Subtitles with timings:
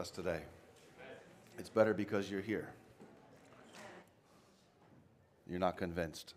[0.00, 0.40] us today.
[1.58, 2.70] It's better because you're here.
[5.46, 6.32] You're not convinced.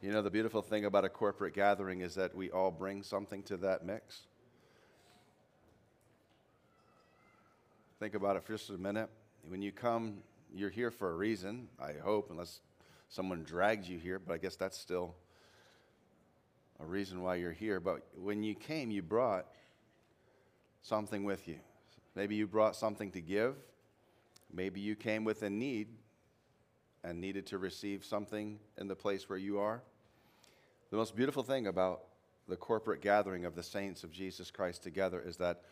[0.00, 3.42] You know, the beautiful thing about a corporate gathering is that we all bring something
[3.44, 4.20] to that mix.
[7.98, 9.08] Think about it for just a minute.
[9.48, 10.18] When you come,
[10.54, 12.60] you're here for a reason, I hope, unless
[13.08, 15.16] someone dragged you here, but I guess that's still
[16.78, 17.80] a reason why you're here.
[17.80, 19.46] But when you came, you brought
[20.86, 21.58] something with you.
[22.14, 23.56] Maybe you brought something to give.
[24.52, 25.88] Maybe you came with a need
[27.02, 29.82] and needed to receive something in the place where you are.
[30.90, 32.02] The most beautiful thing about
[32.48, 35.62] the corporate gathering of the saints of Jesus Christ together is that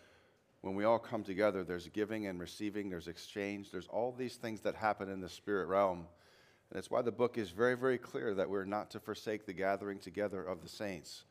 [0.62, 4.60] when we all come together, there's giving and receiving, there's exchange, there's all these things
[4.62, 5.98] that happen in the spirit realm.
[5.98, 9.52] And that's why the book is very, very clear that we're not to forsake the
[9.52, 11.24] gathering together of the saints,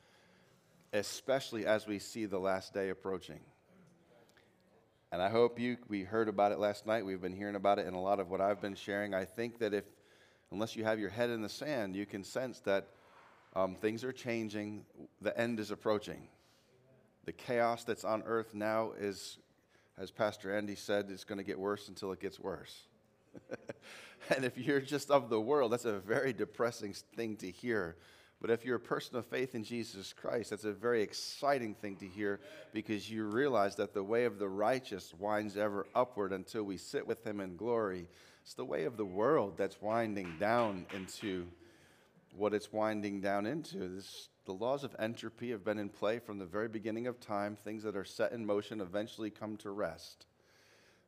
[0.93, 3.39] especially as we see the last day approaching.
[5.13, 7.05] And I hope you, we heard about it last night.
[7.05, 9.13] We've been hearing about it in a lot of what I've been sharing.
[9.13, 9.83] I think that if,
[10.51, 12.87] unless you have your head in the sand, you can sense that
[13.55, 14.85] um, things are changing.
[15.21, 16.29] The end is approaching.
[17.25, 19.37] The chaos that's on earth now is,
[19.99, 22.87] as Pastor Andy said, it's going to get worse until it gets worse.
[24.35, 27.97] and if you're just of the world, that's a very depressing thing to hear.
[28.43, 31.95] But if you're a person of faith in Jesus Christ, that's a very exciting thing
[31.95, 32.41] to hear
[32.73, 37.07] because you realize that the way of the righteous winds ever upward until we sit
[37.07, 38.09] with him in glory.
[38.41, 41.47] It's the way of the world that's winding down into
[42.35, 43.87] what it's winding down into.
[43.87, 47.55] This, the laws of entropy have been in play from the very beginning of time.
[47.55, 50.25] Things that are set in motion eventually come to rest.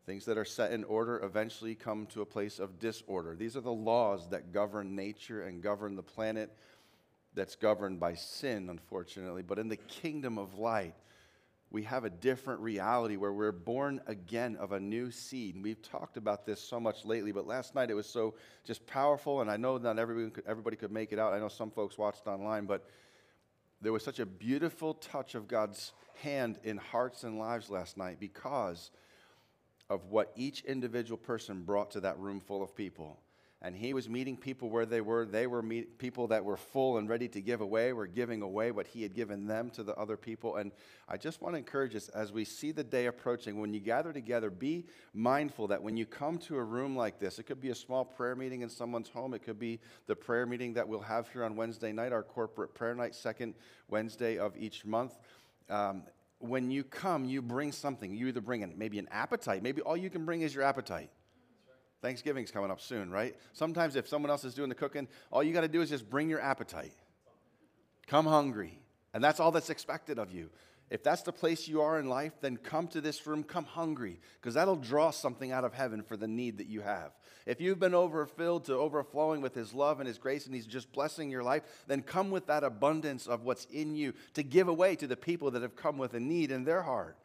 [0.06, 3.36] Things that are set in order eventually come to a place of disorder.
[3.36, 6.56] These are the laws that govern nature and govern the planet
[7.36, 9.44] that's governed by sin, unfortunately.
[9.44, 10.96] But in the kingdom of light,
[11.72, 15.56] we have a different reality where we're born again of a new seed.
[15.56, 18.86] And we've talked about this so much lately, but last night it was so just
[18.88, 19.42] powerful.
[19.42, 21.34] And I know not everybody could, everybody could make it out.
[21.34, 22.88] I know some folks watched online, but
[23.82, 25.92] there was such a beautiful touch of God's
[26.22, 28.92] hand in hearts and lives last night because
[29.90, 33.20] of what each individual person brought to that room full of people
[33.62, 35.26] and he was meeting people where they were.
[35.26, 38.72] They were meet, people that were full and ready to give away, were giving away
[38.72, 40.58] what he had given them to the other people.
[40.58, 40.72] And
[41.08, 44.14] I just want to encourage us as we see the day approaching, when you gather
[44.14, 47.70] together, be mindful that when you come to a room like this, it could be
[47.70, 51.00] a small prayer meeting in someone's home, it could be the prayer meeting that we'll
[51.00, 53.56] have here on Wednesday night, our corporate prayer night, second
[53.88, 55.18] Wednesday of each month.
[55.70, 56.04] Um,
[56.40, 58.14] when you come, you bring something.
[58.14, 61.10] You either bring an, maybe an appetite, maybe all you can bring is your appetite.
[62.06, 63.36] Thanksgiving's coming up soon, right?
[63.54, 66.08] Sometimes if someone else is doing the cooking, all you got to do is just
[66.08, 66.94] bring your appetite.
[68.06, 68.78] Come hungry.
[69.16, 70.52] And that's all that's expected of you.
[70.92, 74.20] If that's the place you are in life, then come to this room, come hungry,
[74.40, 77.12] because that'll draw something out of heaven for the need that you have.
[77.48, 80.92] If you've been overfilled to overflowing with His love and His grace, and He's just
[80.92, 84.96] blessing your life, then come with that abundance of what's in you to give away
[84.98, 87.18] to the people that have come with a need in their heart.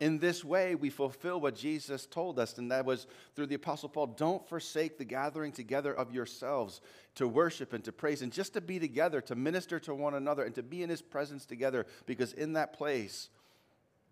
[0.00, 3.06] In this way, we fulfill what Jesus told us, and that was
[3.36, 6.80] through the Apostle Paul don't forsake the gathering together of yourselves
[7.16, 10.44] to worship and to praise, and just to be together, to minister to one another,
[10.44, 13.28] and to be in his presence together, because in that place,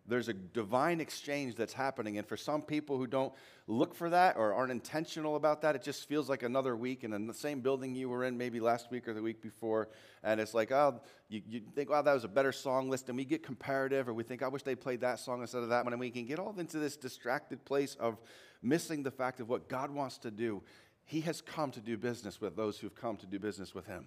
[0.08, 2.18] there's a divine exchange that's happening.
[2.18, 3.32] And for some people who don't
[3.66, 7.12] look for that or aren't intentional about that, it just feels like another week and
[7.12, 9.88] in the same building you were in maybe last week or the week before.
[10.22, 13.08] And it's like, oh, you, you think, wow, that was a better song list.
[13.08, 15.68] And we get comparative, or we think, I wish they played that song instead of
[15.68, 15.92] that one.
[15.92, 18.18] And we can get all into this distracted place of
[18.62, 20.62] missing the fact of what God wants to do.
[21.04, 24.06] He has come to do business with those who've come to do business with Him.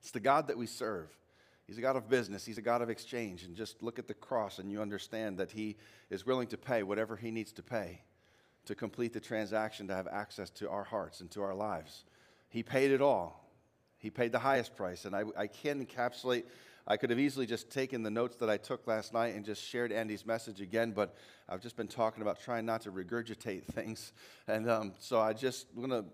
[0.00, 1.08] It's the God that we serve.
[1.66, 2.44] He's a God of business.
[2.44, 3.42] He's a God of exchange.
[3.42, 5.76] And just look at the cross and you understand that He
[6.10, 8.02] is willing to pay whatever He needs to pay
[8.66, 12.04] to complete the transaction to have access to our hearts and to our lives.
[12.48, 13.48] He paid it all.
[13.98, 15.04] He paid the highest price.
[15.04, 16.44] And I, I can encapsulate,
[16.86, 19.62] I could have easily just taken the notes that I took last night and just
[19.62, 21.16] shared Andy's message again, but
[21.48, 24.12] I've just been talking about trying not to regurgitate things.
[24.46, 26.04] And um, so I just want to,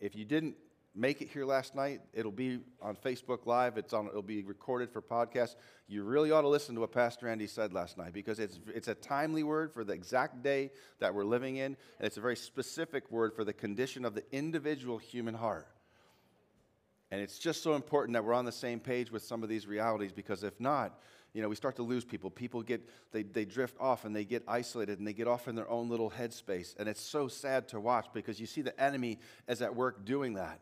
[0.00, 0.56] if you didn't
[0.94, 2.00] make it here last night.
[2.12, 3.76] It'll be on Facebook Live.
[3.76, 4.06] It's on.
[4.06, 5.56] It'll be recorded for podcast.
[5.88, 8.88] You really ought to listen to what Pastor Andy said last night because it's it's
[8.88, 10.70] a timely word for the exact day
[11.00, 14.24] that we're living in, and it's a very specific word for the condition of the
[14.32, 15.68] individual human heart.
[17.10, 19.68] And it's just so important that we're on the same page with some of these
[19.68, 20.98] realities because if not,
[21.32, 22.28] you know, we start to lose people.
[22.28, 25.54] People get, they, they drift off and they get isolated and they get off in
[25.54, 26.74] their own little headspace.
[26.76, 30.34] And it's so sad to watch because you see the enemy is at work doing
[30.34, 30.60] that.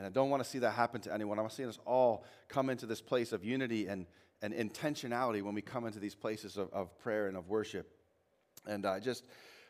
[0.00, 1.38] And I don't want to see that happen to anyone.
[1.38, 4.06] I want to see us all come into this place of unity and,
[4.40, 7.86] and intentionality when we come into these places of, of prayer and of worship.
[8.66, 9.26] And I just,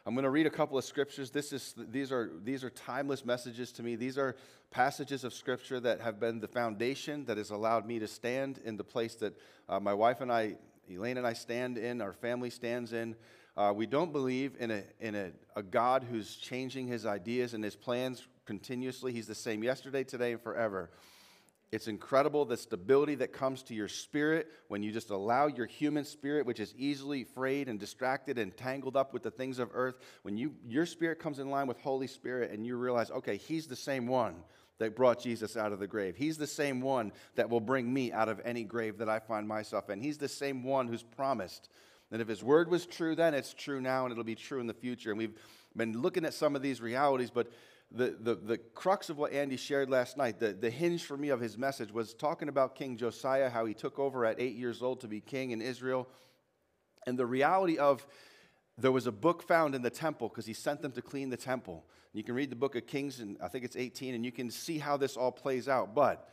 [0.06, 1.32] I'm going to read a couple of scriptures.
[1.32, 3.96] This is, these, are, these are timeless messages to me.
[3.96, 4.36] These are
[4.70, 8.76] passages of scripture that have been the foundation that has allowed me to stand in
[8.76, 9.36] the place that
[9.68, 10.54] uh, my wife and I,
[10.88, 13.16] Elaine and I, stand in, our family stands in.
[13.56, 17.62] Uh, we don't believe in, a, in a, a God who's changing his ideas and
[17.62, 19.12] his plans continuously.
[19.12, 20.90] He's the same yesterday, today, and forever.
[21.72, 26.04] It's incredible the stability that comes to your spirit when you just allow your human
[26.04, 29.96] spirit, which is easily frayed and distracted and tangled up with the things of earth,
[30.22, 33.68] when you, your spirit comes in line with Holy Spirit and you realize, okay, He's
[33.68, 34.34] the same one
[34.78, 36.16] that brought Jesus out of the grave.
[36.16, 39.46] He's the same one that will bring me out of any grave that I find
[39.46, 40.00] myself in.
[40.00, 41.68] He's the same one who's promised
[42.10, 44.66] that if His word was true then, it's true now and it'll be true in
[44.66, 45.10] the future.
[45.10, 45.38] And we've
[45.76, 47.50] been looking at some of these realities, but
[47.92, 51.30] the, the, the crux of what Andy shared last night, the, the hinge for me
[51.30, 54.82] of his message was talking about King Josiah, how he took over at eight years
[54.82, 56.08] old to be king in Israel,
[57.06, 58.06] and the reality of
[58.78, 61.36] there was a book found in the temple because he sent them to clean the
[61.36, 61.84] temple.
[62.12, 64.50] You can read the book of Kings, and I think it's 18, and you can
[64.50, 65.94] see how this all plays out.
[65.94, 66.28] But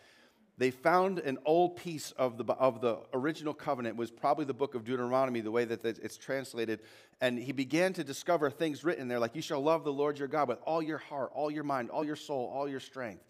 [0.58, 4.74] they found an old piece of the, of the original covenant was probably the book
[4.74, 6.80] of deuteronomy the way that it's translated.
[7.22, 10.28] And he began to discover things written there like you shall love the lord your
[10.28, 13.24] god with all your heart all your mind all your soul all your strength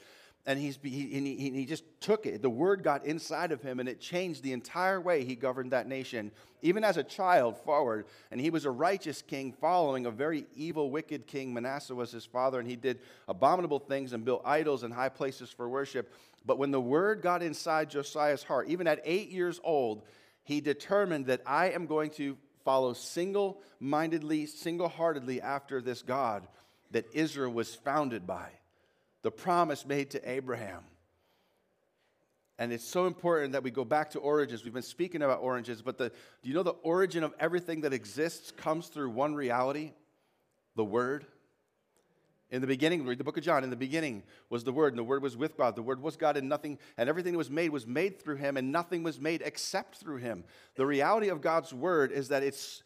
[0.48, 2.42] and he's, he, and he, he just took it.
[2.42, 5.88] The word got inside of him and it changed the entire way he governed that
[5.88, 8.06] nation even as a child forward.
[8.32, 11.54] And he was a righteous king following a very evil wicked king.
[11.54, 15.50] Manasseh was his father and he did abominable things and built idols and high places
[15.50, 16.12] for worship.
[16.46, 20.04] But when the word got inside Josiah's heart, even at eight years old,
[20.46, 26.48] he determined that I am going to follow single mindedly, single heartedly after this God
[26.92, 28.50] that Israel was founded by,
[29.24, 30.84] the promise made to Abraham.
[32.60, 34.64] And it's so important that we go back to origins.
[34.64, 37.94] We've been speaking about origins, but the, do you know the origin of everything that
[37.94, 39.92] exists comes through one reality?
[40.76, 41.26] The Word.
[42.50, 43.64] In the beginning, read the book of John.
[43.64, 45.76] In the beginning was the Word, and the Word was with God.
[45.76, 48.58] The Word was God, and nothing, and everything that was made was made through Him,
[48.58, 50.44] and nothing was made except through Him.
[50.76, 52.82] The reality of God's Word is that it's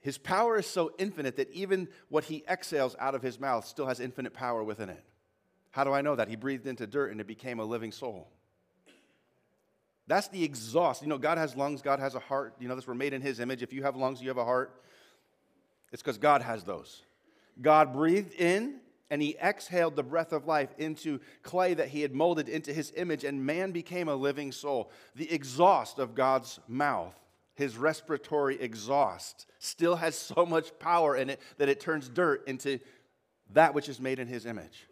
[0.00, 3.86] His power is so infinite that even what He exhales out of His mouth still
[3.86, 5.02] has infinite power within it.
[5.72, 6.28] How do I know that?
[6.28, 8.28] He breathed into dirt and it became a living soul.
[10.06, 11.02] That's the exhaust.
[11.02, 12.54] You know, God has lungs, God has a heart.
[12.60, 13.62] You know, this we're made in His image.
[13.62, 14.82] If you have lungs, you have a heart.
[15.92, 17.02] It's because God has those.
[17.60, 18.80] God breathed in
[19.10, 22.94] and he exhaled the breath of life into clay that he had molded into his
[22.96, 24.90] image, and man became a living soul.
[25.14, 27.14] The exhaust of God's mouth,
[27.54, 32.78] his respiratory exhaust, still has so much power in it that it turns dirt into
[33.50, 34.88] that which is made in his image.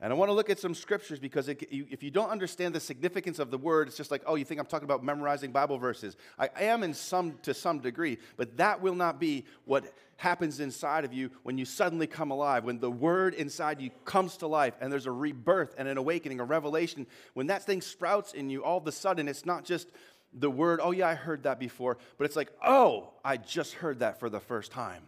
[0.00, 2.80] And I want to look at some scriptures because it, if you don't understand the
[2.80, 5.78] significance of the word, it's just like, oh, you think I'm talking about memorizing Bible
[5.78, 6.16] verses.
[6.38, 9.84] I am in some to some degree, but that will not be what
[10.16, 14.36] happens inside of you when you suddenly come alive, when the word inside you comes
[14.38, 17.06] to life and there's a rebirth and an awakening, a revelation.
[17.34, 19.88] When that thing sprouts in you, all of a sudden it's not just
[20.32, 24.00] the word, oh yeah, I heard that before, but it's like, oh, I just heard
[24.00, 25.04] that for the first time.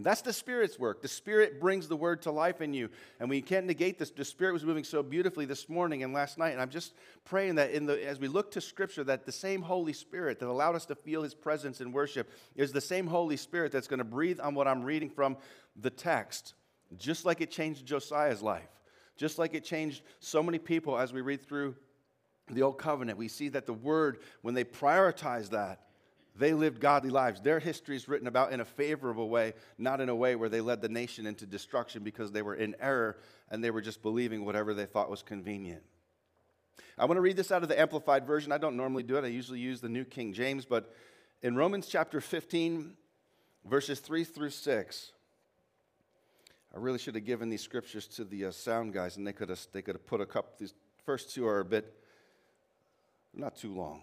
[0.00, 1.02] And that's the Spirit's work.
[1.02, 2.88] The Spirit brings the word to life in you.
[3.18, 4.10] And we can't negate this.
[4.10, 6.52] The Spirit was moving so beautifully this morning and last night.
[6.52, 6.94] And I'm just
[7.26, 10.48] praying that in the, as we look to Scripture, that the same Holy Spirit that
[10.48, 13.98] allowed us to feel His presence in worship is the same Holy Spirit that's going
[13.98, 15.36] to breathe on what I'm reading from
[15.76, 16.54] the text,
[16.96, 18.70] just like it changed Josiah's life,
[19.18, 21.76] just like it changed so many people as we read through
[22.50, 23.18] the Old Covenant.
[23.18, 25.89] We see that the Word, when they prioritize that,
[26.36, 27.40] they lived godly lives.
[27.40, 30.60] Their history is written about in a favorable way, not in a way where they
[30.60, 33.18] led the nation into destruction because they were in error
[33.50, 35.82] and they were just believing whatever they thought was convenient.
[36.98, 38.52] I want to read this out of the Amplified Version.
[38.52, 40.94] I don't normally do it, I usually use the New King James, but
[41.42, 42.94] in Romans chapter 15,
[43.64, 45.12] verses 3 through 6,
[46.74, 49.48] I really should have given these scriptures to the uh, sound guys, and they could
[49.48, 50.52] have they could have put a couple.
[50.58, 51.92] These first two are a bit
[53.34, 54.02] not too long.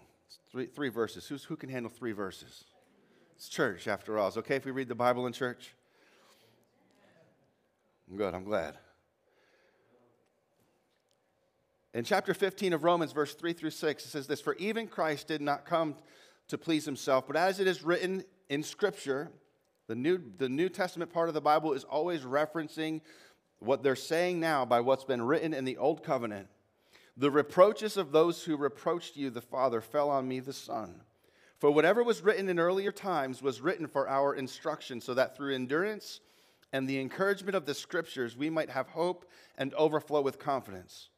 [0.50, 1.26] Three, three verses.
[1.26, 2.64] Who's, who can handle three verses?
[3.36, 4.28] It's church, after all.
[4.28, 5.74] It's okay if we read the Bible in church?
[8.16, 8.78] Good, I'm glad.
[11.94, 15.28] In chapter 15 of Romans, verse 3 through 6, it says this For even Christ
[15.28, 15.94] did not come
[16.48, 19.30] to please himself, but as it is written in Scripture,
[19.86, 23.00] the New, the New Testament part of the Bible is always referencing
[23.58, 26.48] what they're saying now by what's been written in the Old Covenant.
[27.18, 31.00] The reproaches of those who reproached you, the Father, fell on me, the Son.
[31.58, 35.56] For whatever was written in earlier times was written for our instruction, so that through
[35.56, 36.20] endurance
[36.72, 41.08] and the encouragement of the Scriptures we might have hope and overflow with confidence.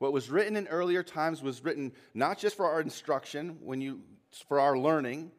[0.00, 4.00] What was written in earlier times was written not just for our instruction, when you,
[4.48, 5.30] for our learning,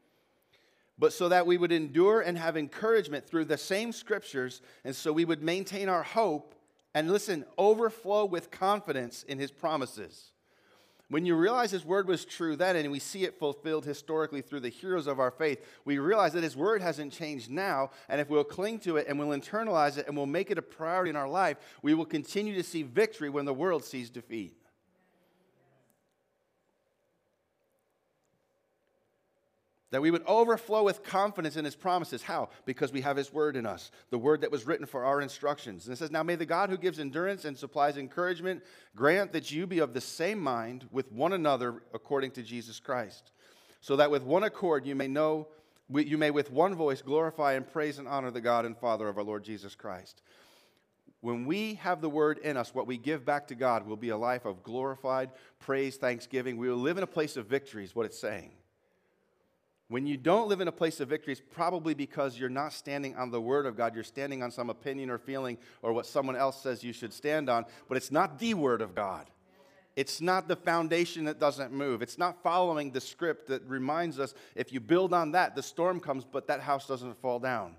[0.98, 5.12] but so that we would endure and have encouragement through the same scriptures, and so
[5.12, 6.56] we would maintain our hope
[6.94, 10.32] and listen, overflow with confidence in his promises.
[11.10, 14.62] When you realize his word was true then, and we see it fulfilled historically through
[14.62, 17.92] the heroes of our faith, we realize that his word hasn't changed now.
[18.10, 20.64] And if we'll cling to it and we'll internalize it and we'll make it a
[20.64, 24.58] priority in our life, we will continue to see victory when the world sees defeat.
[29.94, 32.24] That we would overflow with confidence in his promises.
[32.24, 32.50] How?
[32.66, 35.86] Because we have his word in us, the word that was written for our instructions.
[35.86, 38.64] And it says, Now may the God who gives endurance and supplies encouragement
[38.96, 43.34] grant that you be of the same mind with one another according to Jesus Christ,
[43.82, 45.48] so that with one accord you may know,
[45.94, 49.20] you may with one voice glorify and praise and honor the God and Father of
[49.20, 50.24] our Lord Jesus Christ.
[51.22, 54.10] When we have the word in us, what we give back to God will be
[54.10, 56.58] a life of glorified praise, thanksgiving.
[56.58, 58.54] We will live in a place of victory, is what it's saying.
[59.90, 63.16] When you don't live in a place of victory, it's probably because you're not standing
[63.16, 63.94] on the Word of God.
[63.94, 67.50] You're standing on some opinion or feeling or what someone else says you should stand
[67.50, 69.28] on, but it's not the Word of God.
[69.96, 72.02] It's not the foundation that doesn't move.
[72.02, 76.00] It's not following the script that reminds us if you build on that, the storm
[76.00, 77.76] comes, but that house doesn't fall down.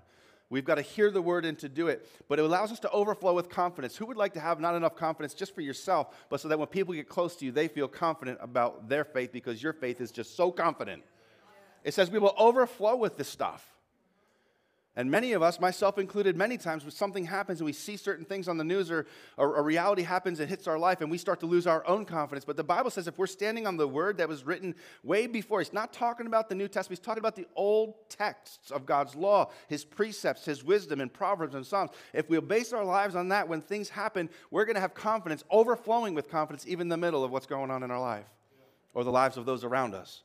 [0.49, 2.07] We've got to hear the word and to do it.
[2.29, 3.97] But it allows us to overflow with confidence.
[3.97, 6.67] Who would like to have not enough confidence just for yourself, but so that when
[6.67, 10.11] people get close to you, they feel confident about their faith because your faith is
[10.11, 11.03] just so confident?
[11.85, 13.71] It says we will overflow with this stuff.
[14.97, 18.23] And many of us, myself included, many times when something happens and we see certain
[18.23, 21.17] things on the news or, or a reality happens and hits our life and we
[21.17, 22.45] start to lose our own confidence.
[22.45, 24.73] But the Bible says if we're standing on the word that was written
[25.03, 28.71] way before, he's not talking about the New Testament, he's talking about the old texts
[28.71, 31.91] of God's law, his precepts, his wisdom, and Proverbs and Psalms.
[32.13, 35.43] If we'll base our lives on that, when things happen, we're going to have confidence,
[35.51, 38.25] overflowing with confidence, even in the middle of what's going on in our life
[38.93, 40.23] or the lives of those around us.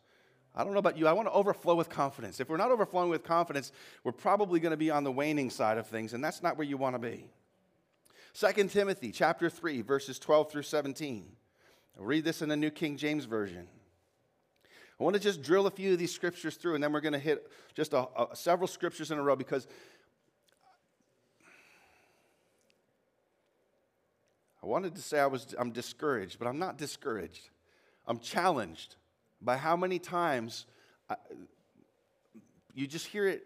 [0.55, 1.07] I don't know about you.
[1.07, 2.41] I want to overflow with confidence.
[2.41, 3.71] If we're not overflowing with confidence,
[4.03, 6.67] we're probably going to be on the waning side of things, and that's not where
[6.67, 7.27] you want to be.
[8.35, 11.27] 2 Timothy chapter 3, verses 12 through 17.
[11.99, 13.69] I'll read this in the New King James Version.
[14.99, 17.15] I want to just drill a few of these scriptures through, and then we're going
[17.15, 19.67] to hit just a, a, several scriptures in a row because
[24.63, 27.49] I wanted to say I was, I'm discouraged, but I'm not discouraged.
[28.07, 28.97] I'm challenged
[29.43, 30.67] by how many times
[31.09, 31.17] I,
[32.75, 33.45] you just hear it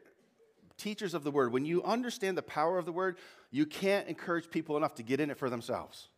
[0.76, 3.16] teachers of the word when you understand the power of the word
[3.50, 6.08] you can't encourage people enough to get in it for themselves.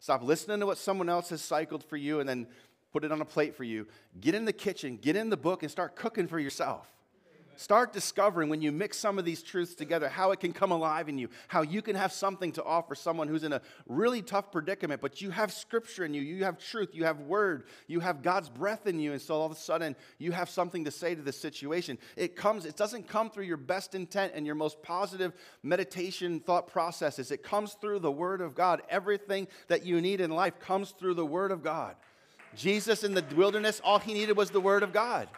[0.00, 2.46] Stop listening to what someone else has cycled for you and then
[2.92, 3.86] put it on a plate for you.
[4.20, 6.88] Get in the kitchen get in the book and start cooking for yourself
[7.56, 11.08] Start discovering when you mix some of these truths together how it can come alive
[11.08, 14.50] in you, how you can have something to offer someone who's in a really tough
[14.50, 18.22] predicament, but you have scripture in you, you have truth, you have word, you have
[18.22, 21.14] God's breath in you, and so all of a sudden you have something to say
[21.14, 21.98] to the situation.
[22.16, 25.32] It comes, it doesn't come through your best intent and your most positive
[25.62, 27.30] meditation thought processes.
[27.30, 28.82] It comes through the word of God.
[28.88, 31.96] Everything that you need in life comes through the word of God.
[32.54, 35.28] Jesus in the wilderness, all he needed was the word of God.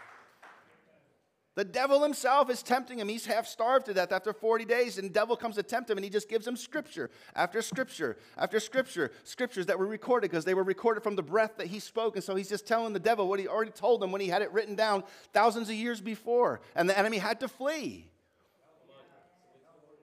[1.56, 3.08] The devil himself is tempting him.
[3.08, 5.96] He's half starved to death after 40 days, and the devil comes to tempt him,
[5.96, 10.44] and he just gives him scripture after scripture after scripture, scriptures that were recorded because
[10.44, 12.16] they were recorded from the breath that he spoke.
[12.16, 14.42] And so he's just telling the devil what he already told him when he had
[14.42, 18.10] it written down thousands of years before, and the enemy had to flee.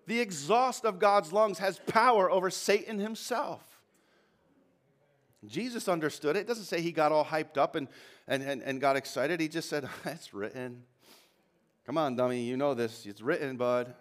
[0.07, 3.61] The exhaust of God's lungs has power over Satan himself.
[5.45, 6.41] Jesus understood it.
[6.41, 7.87] It doesn't say he got all hyped up and,
[8.27, 9.39] and, and, and got excited.
[9.39, 10.83] He just said, It's written.
[11.85, 13.05] Come on, dummy, you know this.
[13.05, 13.93] It's written, bud.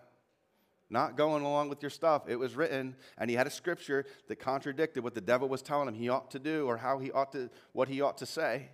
[0.93, 2.29] Not going along with your stuff.
[2.29, 5.87] It was written, and he had a scripture that contradicted what the devil was telling
[5.87, 8.69] him he ought to do or how he ought to, what he ought to say.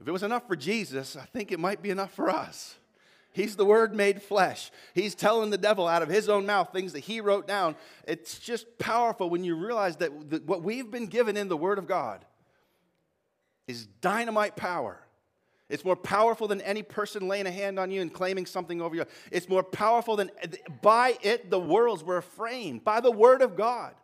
[0.00, 2.76] If it was enough for Jesus, I think it might be enough for us.
[3.32, 4.70] He's the Word made flesh.
[4.94, 7.76] He's telling the devil out of his own mouth things that he wrote down.
[8.06, 10.10] It's just powerful when you realize that
[10.46, 12.24] what we've been given in the Word of God
[13.66, 15.00] is dynamite power.
[15.68, 18.94] It's more powerful than any person laying a hand on you and claiming something over
[18.94, 19.04] you.
[19.32, 20.30] It's more powerful than,
[20.80, 23.94] by it, the worlds were framed, by the word of God.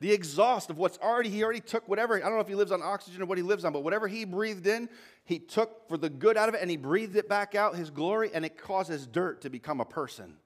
[0.00, 2.72] The exhaust of what's already, he already took whatever, I don't know if he lives
[2.72, 4.88] on oxygen or what he lives on, but whatever he breathed in,
[5.24, 7.90] he took for the good out of it and he breathed it back out, his
[7.90, 10.36] glory, and it causes dirt to become a person.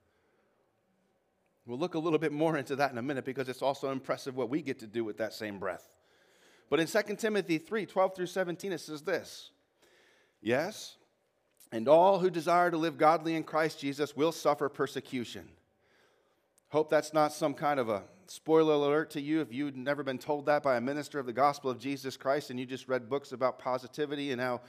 [1.67, 4.37] We'll look a little bit more into that in a minute because it's also impressive
[4.37, 5.89] what we get to do with that same breath.
[6.71, 9.51] But in 2 Timothy 3 12 through 17, it says this
[10.41, 10.97] Yes,
[11.73, 15.49] and all who desire to live godly in Christ Jesus will suffer persecution.
[16.71, 20.19] Hope that's not some kind of a spoiler alert to you if you'd never been
[20.19, 23.09] told that by a minister of the gospel of Jesus Christ and you just read
[23.09, 24.61] books about positivity and how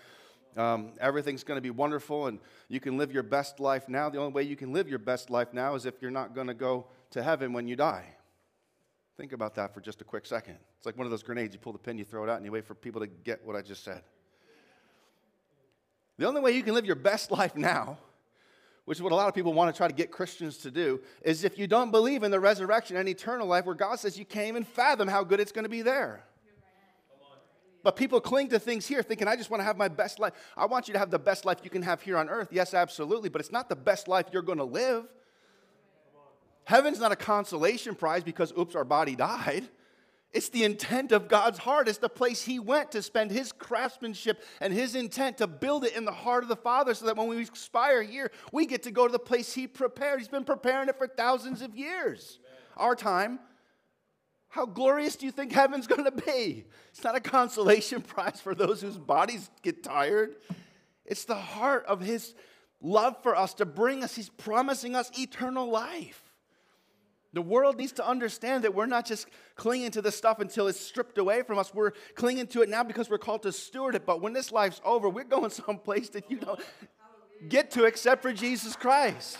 [0.55, 2.39] um, everything's going to be wonderful and
[2.69, 4.09] you can live your best life now.
[4.09, 6.47] The only way you can live your best life now is if you're not going
[6.47, 8.15] to go to heaven when you die.
[9.19, 10.55] Think about that for just a quick second.
[10.77, 11.53] It's like one of those grenades.
[11.53, 13.45] You pull the pin, you throw it out, and you wait for people to get
[13.45, 14.01] what I just said.
[16.17, 17.97] The only way you can live your best life now
[18.89, 20.99] which is what a lot of people want to try to get Christians to do,
[21.21, 24.25] is if you don't believe in the resurrection and eternal life, where God says you
[24.25, 26.23] can't even fathom how good it's going to be there.
[27.83, 30.33] But people cling to things here thinking, I just want to have my best life.
[30.57, 32.47] I want you to have the best life you can have here on earth.
[32.51, 33.29] Yes, absolutely.
[33.29, 35.05] But it's not the best life you're going to live.
[36.69, 39.67] Heaven's not a consolation prize because, oops, our body died.
[40.31, 41.87] It's the intent of God's heart.
[41.87, 45.95] It's the place He went to spend His craftsmanship and His intent to build it
[45.95, 48.91] in the heart of the Father so that when we expire here, we get to
[48.91, 50.19] go to the place He prepared.
[50.19, 52.37] He's been preparing it for thousands of years.
[52.45, 52.87] Amen.
[52.89, 53.39] Our time.
[54.49, 56.65] How glorious do you think heaven's going to be?
[56.91, 60.35] It's not a consolation prize for those whose bodies get tired.
[61.03, 62.35] It's the heart of His
[62.79, 64.15] love for us to bring us.
[64.15, 66.28] He's promising us eternal life.
[67.33, 70.79] The world needs to understand that we're not just clinging to this stuff until it's
[70.79, 71.73] stripped away from us.
[71.73, 74.05] We're clinging to it now because we're called to steward it.
[74.05, 76.59] But when this life's over, we're going someplace that you don't
[77.47, 79.37] get to except for Jesus Christ.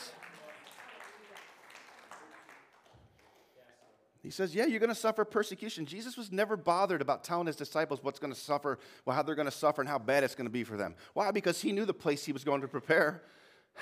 [4.22, 5.88] He says, Yeah, you're going to suffer persecution.
[5.88, 9.34] Jesus was never bothered about telling his disciples what's going to suffer, well, how they're
[9.34, 10.94] going to suffer, and how bad it's going to be for them.
[11.14, 11.32] Why?
[11.32, 13.24] Because he knew the place he was going to prepare.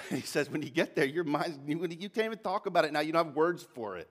[0.09, 2.99] He says, when you get there, your mind, you, can't even talk about it now.
[2.99, 4.09] You don't have words for it.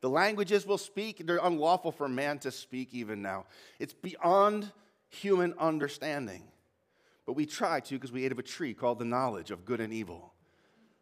[0.00, 3.46] The languages will speak, they're unlawful for man to speak even now.
[3.80, 4.70] It's beyond
[5.08, 6.44] human understanding.
[7.26, 9.80] But we try to because we ate of a tree called the knowledge of good
[9.80, 10.32] and evil.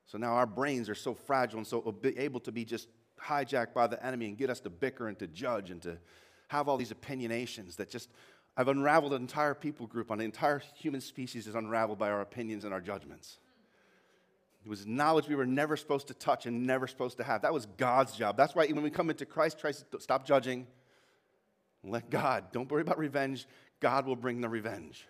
[0.07, 2.89] So now our brains are so fragile and so able to be just
[3.21, 5.99] hijacked by the enemy and get us to bicker and to judge and to
[6.49, 8.09] have all these opinionations that just
[8.57, 12.23] I've unraveled an entire people group on the entire human species is unraveled by our
[12.23, 13.39] opinions and our judgments.
[14.67, 17.43] It was knowledge we were never supposed to touch and never supposed to have.
[17.43, 18.37] That was God's job.
[18.37, 20.67] That's why when we come into Christ, Christ stop judging.
[21.85, 23.47] Let God, don't worry about revenge.
[23.79, 25.07] God will bring the revenge.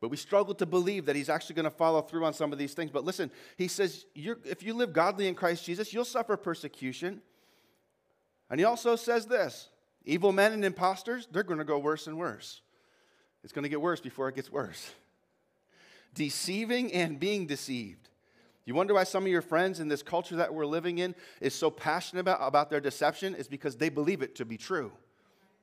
[0.00, 2.58] But we struggle to believe that he's actually going to follow through on some of
[2.58, 2.90] these things.
[2.90, 7.22] But listen, he says, if you live godly in Christ Jesus, you'll suffer persecution.
[8.50, 9.68] And he also says this
[10.04, 12.62] evil men and impostors, they're going to go worse and worse.
[13.44, 14.90] It's going to get worse before it gets worse
[16.14, 18.08] deceiving and being deceived.
[18.64, 21.54] You wonder why some of your friends in this culture that we're living in is
[21.54, 24.92] so passionate about, about their deception is because they believe it to be true.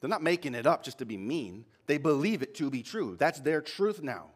[0.02, 1.66] They're not making it up just to be mean.
[1.88, 3.16] They believe it to be true.
[3.18, 4.28] That's their truth now.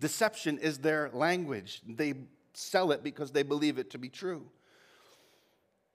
[0.00, 1.82] Deception is their language.
[1.86, 2.14] They
[2.54, 4.46] sell it because they believe it to be true.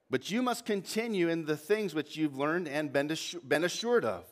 [0.10, 4.26] But you must continue in the things which you've learned and been assured of,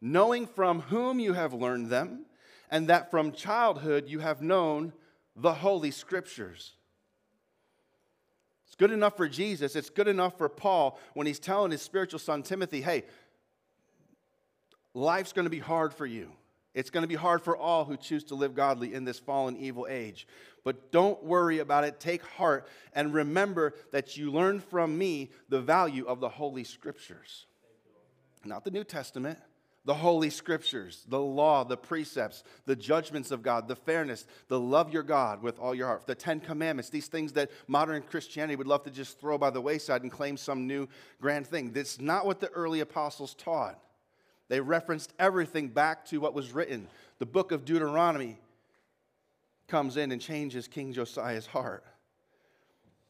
[0.00, 2.26] knowing from whom you have learned them
[2.70, 4.92] and that from childhood you have known
[5.34, 6.72] the Holy Scriptures.
[8.66, 9.76] It's good enough for Jesus.
[9.76, 13.04] It's good enough for Paul when he's telling his spiritual son Timothy, hey,
[14.94, 16.30] life's going to be hard for you.
[16.74, 19.56] It's going to be hard for all who choose to live godly in this fallen
[19.56, 20.26] evil age.
[20.62, 22.00] But don't worry about it.
[22.00, 27.46] Take heart and remember that you learned from me the value of the Holy Scriptures.
[28.44, 29.38] Not the New Testament,
[29.86, 34.92] the Holy Scriptures, the law, the precepts, the judgments of God, the fairness, the love
[34.92, 38.66] your God with all your heart, the Ten Commandments, these things that modern Christianity would
[38.66, 40.88] love to just throw by the wayside and claim some new
[41.20, 41.70] grand thing.
[41.70, 43.78] That's not what the early apostles taught.
[44.48, 46.88] They referenced everything back to what was written.
[47.20, 48.38] The book of Deuteronomy
[49.68, 51.84] comes in and changes King Josiah's heart.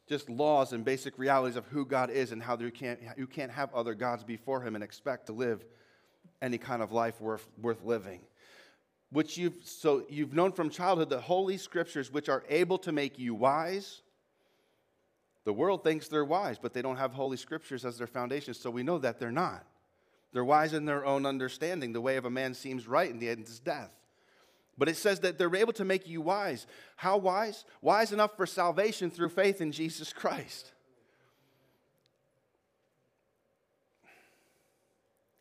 [0.07, 3.51] Just laws and basic realities of who God is and how you can't, you can't
[3.51, 5.65] have other gods before Him and expect to live
[6.41, 8.21] any kind of life worth, worth living.
[9.11, 13.17] Which you've, so you've known from childhood the holy scriptures, which are able to make
[13.17, 14.01] you wise.
[15.45, 18.69] The world thinks they're wise, but they don't have holy scriptures as their foundation, so
[18.69, 19.65] we know that they're not.
[20.33, 21.93] They're wise in their own understanding.
[21.93, 23.91] The way of a man seems right, and the end is death.
[24.77, 26.67] But it says that they're able to make you wise.
[26.97, 27.65] How wise?
[27.81, 30.73] Wise enough for salvation through faith in Jesus Christ.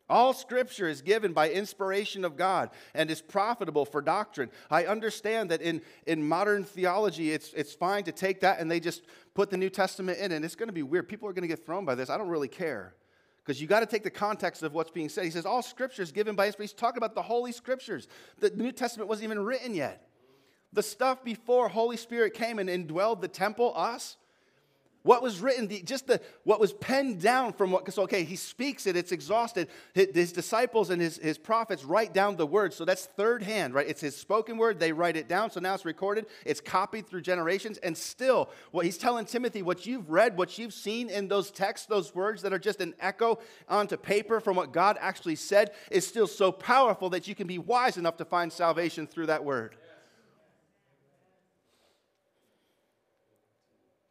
[0.09, 4.51] All scripture is given by inspiration of God and is profitable for doctrine.
[4.71, 8.79] I understand that in, in modern theology, it's, it's fine to take that and they
[8.79, 9.03] just
[9.35, 11.09] put the New Testament in, and it's going to be weird.
[11.09, 12.09] People are going to get thrown by this.
[12.09, 12.95] I don't really care
[13.45, 15.25] because you got to take the context of what's being said.
[15.25, 16.71] He says, All scripture is given by inspiration.
[16.71, 18.09] He's talking about the Holy Scriptures.
[18.39, 20.09] The New Testament wasn't even written yet.
[20.73, 24.17] The stuff before Holy Spirit came and indwelled the temple, us,
[25.07, 28.35] What was written, the, just the, what was penned down from what, because okay, he
[28.35, 29.69] speaks it, it's exhausted.
[29.95, 32.75] His, his, disciples and his, his prophets write down the words.
[32.75, 33.89] So that's third hand, right?
[33.89, 35.53] It's his spoken word, they write it down.
[35.53, 37.79] So now it's recorded, it's copied through generations.
[37.79, 41.87] And still, what he's telling Timothy, what you've read, what you've seen in those texts,
[41.87, 43.39] those words that are just an echo
[43.69, 47.59] onto paper from what God actually said, is still so powerful that you can be
[47.59, 49.77] wise enough to find salvation through that word.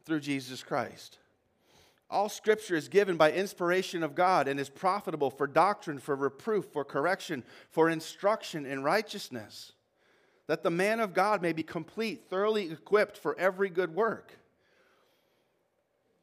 [0.06, 1.18] Through Jesus Christ.
[2.08, 6.66] All scripture is given by inspiration of God and is profitable for doctrine, for reproof,
[6.66, 9.72] for correction, for instruction in righteousness,
[10.46, 14.38] that the man of God may be complete, thoroughly equipped for every good work.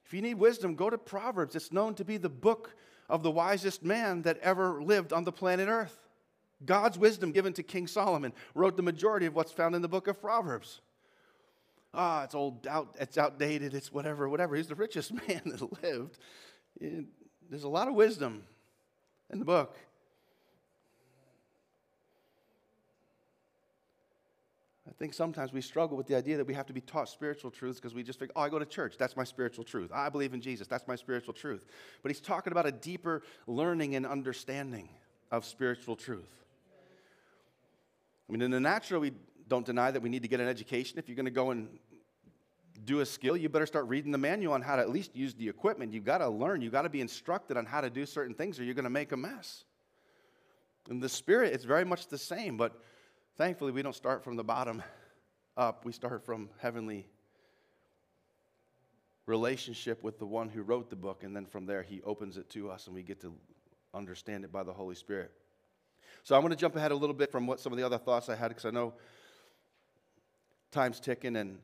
[0.05, 1.55] If you need wisdom, go to Proverbs.
[1.55, 2.75] It's known to be the book
[3.09, 6.07] of the wisest man that ever lived on the planet Earth.
[6.65, 10.07] God's wisdom given to King Solomon wrote the majority of what's found in the book
[10.07, 10.79] of Proverbs
[11.93, 14.55] ah, oh, it's old, out, it's outdated, it's whatever, whatever.
[14.55, 16.17] He's the richest man that lived.
[17.49, 18.43] There's a lot of wisdom
[19.31, 19.77] in the book.
[24.87, 27.49] I think sometimes we struggle with the idea that we have to be taught spiritual
[27.49, 28.95] truths because we just think, oh, I go to church.
[28.97, 29.91] That's my spiritual truth.
[29.93, 30.67] I believe in Jesus.
[30.67, 31.65] That's my spiritual truth.
[32.03, 34.89] But he's talking about a deeper learning and understanding
[35.31, 36.29] of spiritual truth.
[38.29, 39.13] I mean, in the natural, we
[39.47, 40.99] don't deny that we need to get an education.
[40.99, 41.67] If you're going to go and
[42.85, 45.33] do a skill, you better start reading the manual on how to at least use
[45.33, 45.93] the equipment.
[45.93, 48.59] You've got to learn, you've got to be instructed on how to do certain things,
[48.59, 49.63] or you're going to make a mess.
[50.89, 52.73] In the spirit, it's very much the same, but
[53.37, 54.83] thankfully, we don't start from the bottom
[55.55, 55.85] up.
[55.85, 57.07] We start from heavenly
[59.25, 62.49] relationship with the one who wrote the book, and then from there, he opens it
[62.49, 63.33] to us, and we get to
[63.93, 65.31] understand it by the Holy Spirit.
[66.23, 67.97] So I'm going to jump ahead a little bit from what some of the other
[67.97, 68.93] thoughts I had, because I know
[70.73, 71.59] time's ticking and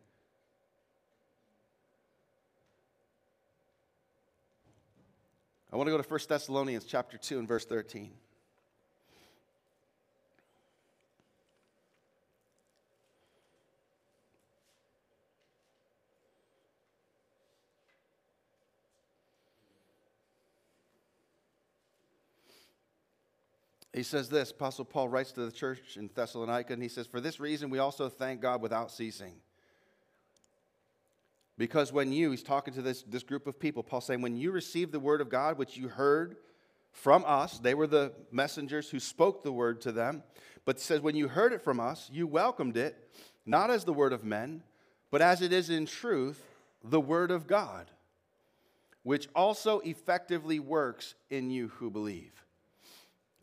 [5.74, 8.12] I want to go to 1 Thessalonians chapter 2 and verse 13.
[24.00, 27.20] He says this Apostle Paul writes to the church in Thessalonica, and he says, For
[27.20, 29.34] this reason we also thank God without ceasing.
[31.58, 34.52] Because when you, he's talking to this, this group of people, Paul saying, when you
[34.52, 36.38] received the word of God, which you heard
[36.94, 40.24] from us, they were the messengers who spoke the word to them,
[40.64, 43.10] but says, when you heard it from us, you welcomed it,
[43.46, 44.64] not as the word of men,
[45.12, 46.42] but as it is in truth,
[46.82, 47.92] the word of God,
[49.04, 52.46] which also effectively works in you who believe.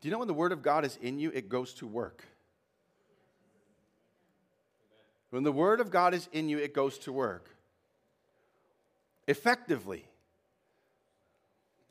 [0.00, 2.24] Do you know when the Word of God is in you, it goes to work?
[5.30, 7.50] When the Word of God is in you, it goes to work.
[9.26, 10.04] Effectively.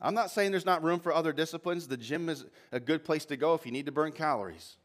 [0.00, 1.88] I'm not saying there's not room for other disciplines.
[1.88, 4.76] The gym is a good place to go if you need to burn calories.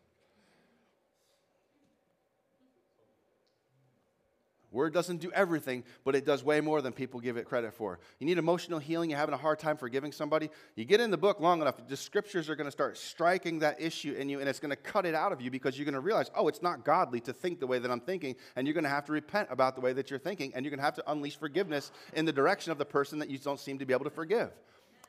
[4.72, 8.00] Word doesn't do everything, but it does way more than people give it credit for.
[8.20, 10.50] You need emotional healing, you're having a hard time forgiving somebody.
[10.76, 13.82] You get in the book long enough, the scriptures are going to start striking that
[13.82, 15.94] issue in you, and it's going to cut it out of you because you're going
[15.94, 18.74] to realize, oh, it's not godly to think the way that I'm thinking, and you're
[18.74, 20.86] going to have to repent about the way that you're thinking, and you're going to
[20.86, 23.86] have to unleash forgiveness in the direction of the person that you don't seem to
[23.86, 24.52] be able to forgive.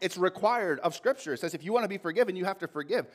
[0.01, 1.35] It's required of scripture.
[1.35, 3.07] It says if you want to be forgiven, you have to forgive.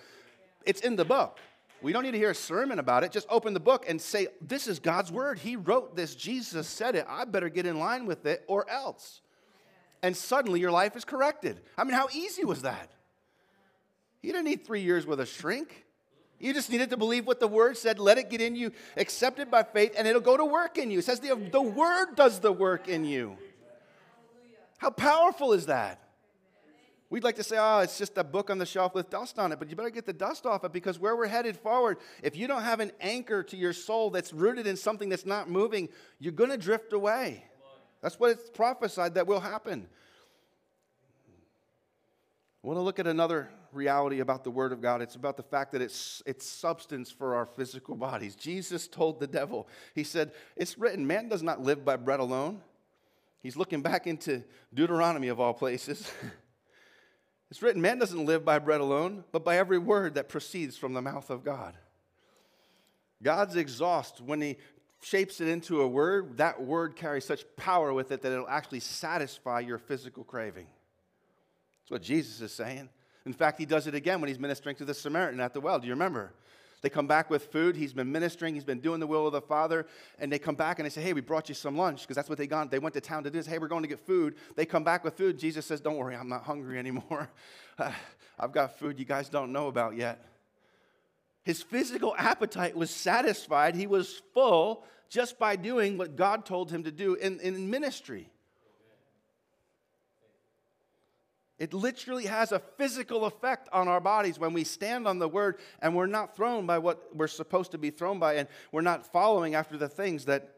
[0.65, 1.39] It's in the book.
[1.81, 3.11] We don't need to hear a sermon about it.
[3.11, 5.39] Just open the book and say, This is God's word.
[5.39, 6.15] He wrote this.
[6.15, 7.05] Jesus said it.
[7.07, 9.21] I better get in line with it or else.
[10.01, 11.61] And suddenly your life is corrected.
[11.77, 12.91] I mean, how easy was that?
[14.21, 15.85] You didn't need three years with a shrink.
[16.39, 19.39] You just needed to believe what the word said, let it get in you, accept
[19.39, 20.99] it by faith, and it'll go to work in you.
[20.99, 23.37] It says the, the word does the work in you.
[24.77, 25.99] How powerful is that?
[27.09, 29.53] We'd like to say, oh, it's just a book on the shelf with dust on
[29.53, 32.35] it, but you better get the dust off it because where we're headed forward, if
[32.35, 35.87] you don't have an anchor to your soul that's rooted in something that's not moving,
[36.19, 37.45] you're going to drift away.
[38.01, 39.87] That's what it's prophesied that will happen.
[42.63, 45.01] I want to look at another reality about the Word of God.
[45.01, 48.35] It's about the fact that it's, it's substance for our physical bodies.
[48.35, 52.61] Jesus told the devil, He said, It's written, man does not live by bread alone.
[53.41, 54.43] He's looking back into
[54.73, 56.11] Deuteronomy of all places.
[57.49, 60.93] It's written, man doesn't live by bread alone, but by every word that proceeds from
[60.93, 61.75] the mouth of God.
[63.23, 64.57] God's exhaust, when he
[65.01, 68.81] shapes it into a word, that word carries such power with it that it'll actually
[68.81, 70.67] satisfy your physical craving.
[71.83, 72.89] That's what Jesus is saying.
[73.25, 75.79] In fact, he does it again when he's ministering to the Samaritan at the well.
[75.79, 76.33] Do you remember?
[76.81, 77.75] They come back with food.
[77.75, 78.53] He's been ministering.
[78.53, 79.87] He's been doing the will of the Father.
[80.19, 82.29] And they come back and they say, Hey, we brought you some lunch because that's
[82.29, 82.69] what they got.
[82.69, 83.47] They went to town to do this.
[83.47, 84.35] Hey, we're going to get food.
[84.55, 85.39] They come back with food.
[85.39, 87.29] Jesus says, Don't worry, I'm not hungry anymore.
[88.39, 90.23] I've got food you guys don't know about yet.
[91.43, 93.75] His physical appetite was satisfied.
[93.75, 98.29] He was full just by doing what God told him to do in, in ministry.
[101.59, 105.57] It literally has a physical effect on our bodies when we stand on the word
[105.81, 109.11] and we're not thrown by what we're supposed to be thrown by, and we're not
[109.11, 110.53] following after the things that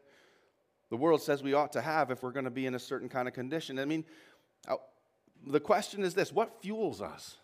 [0.89, 3.07] the world says we ought to have if we're going to be in a certain
[3.07, 3.79] kind of condition.
[3.79, 4.03] I mean,
[4.67, 4.75] uh,
[5.47, 7.37] the question is this what fuels us?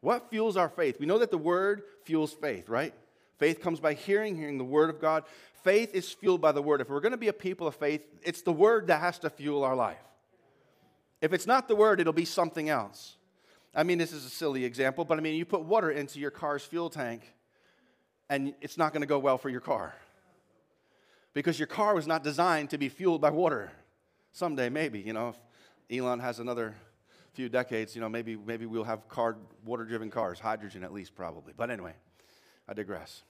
[0.00, 0.98] What fuels our faith?
[0.98, 2.94] We know that the word fuels faith, right?
[3.38, 5.24] Faith comes by hearing, hearing the word of God.
[5.62, 6.80] Faith is fueled by the word.
[6.80, 9.30] If we're going to be a people of faith, it's the word that has to
[9.30, 9.98] fuel our life.
[11.26, 13.16] If it's not the word, it'll be something else.
[13.74, 16.30] I mean, this is a silly example, but I mean, you put water into your
[16.30, 17.34] car's fuel tank,
[18.30, 19.92] and it's not going to go well for your car.
[21.34, 23.72] Because your car was not designed to be fueled by water.
[24.30, 25.30] Someday, maybe, you know,
[25.90, 26.76] if Elon has another
[27.32, 31.16] few decades, you know, maybe, maybe we'll have car, water driven cars, hydrogen at least,
[31.16, 31.54] probably.
[31.56, 31.94] But anyway,
[32.68, 33.24] I digress.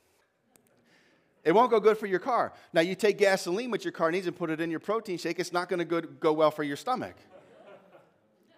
[1.44, 2.52] It won't go good for your car.
[2.74, 5.38] Now, you take gasoline, which your car needs, and put it in your protein shake,
[5.38, 7.16] it's not going to go well for your stomach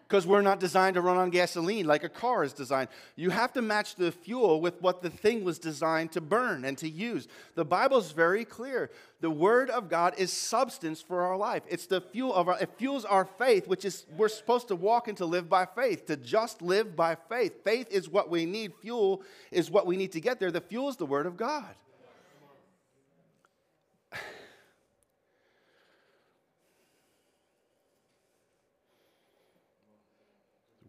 [0.08, 2.88] because we're not designed to run on gasoline like a car is designed.
[3.14, 6.78] You have to match the fuel with what the thing was designed to burn and
[6.78, 7.28] to use.
[7.56, 8.90] The Bible is very clear.
[9.20, 11.62] The Word of God is substance for our life.
[11.68, 15.08] It's the fuel of our, it fuels our faith, which is we're supposed to walk
[15.08, 17.62] and to live by faith, to just live by faith.
[17.62, 20.50] Faith is what we need, fuel is what we need to get there.
[20.50, 21.74] The fuel is the Word of God.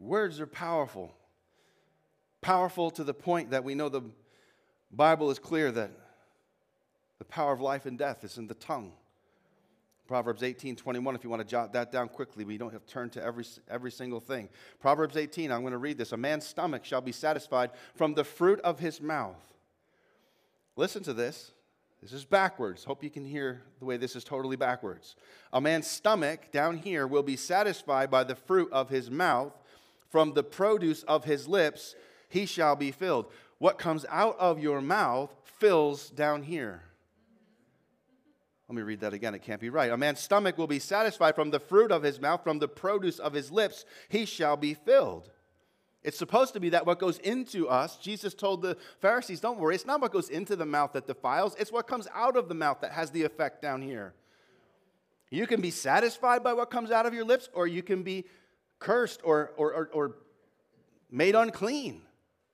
[0.10, 1.14] Words are powerful.
[2.42, 4.02] Powerful to the point that we know the
[4.92, 5.92] Bible is clear that
[7.20, 8.92] the power of life and death is in the tongue.
[10.08, 12.92] Proverbs 18, 21, if you want to jot that down quickly, we don't have to
[12.92, 14.50] turn to every, every single thing.
[14.80, 16.12] Proverbs 18, I'm going to read this.
[16.12, 19.54] A man's stomach shall be satisfied from the fruit of his mouth.
[20.76, 21.52] Listen to this.
[22.02, 22.84] This is backwards.
[22.84, 25.16] Hope you can hear the way this is totally backwards.
[25.54, 29.54] A man's stomach down here will be satisfied by the fruit of his mouth,
[30.10, 31.96] from the produce of his lips
[32.28, 33.32] he shall be filled.
[33.58, 36.84] What comes out of your mouth fills down here.
[38.68, 39.34] Let me read that again.
[39.34, 39.92] It can't be right.
[39.92, 43.18] A man's stomach will be satisfied from the fruit of his mouth, from the produce
[43.18, 45.32] of his lips, he shall be filled.
[46.04, 49.76] It's supposed to be that what goes into us, Jesus told the Pharisees, don't worry,
[49.76, 52.56] it's not what goes into the mouth that defiles, it's what comes out of the
[52.56, 54.14] mouth that has the effect down here.
[55.30, 58.26] You can be satisfied by what comes out of your lips, or you can be
[58.80, 60.16] cursed or, or, or, or
[61.12, 62.02] made unclean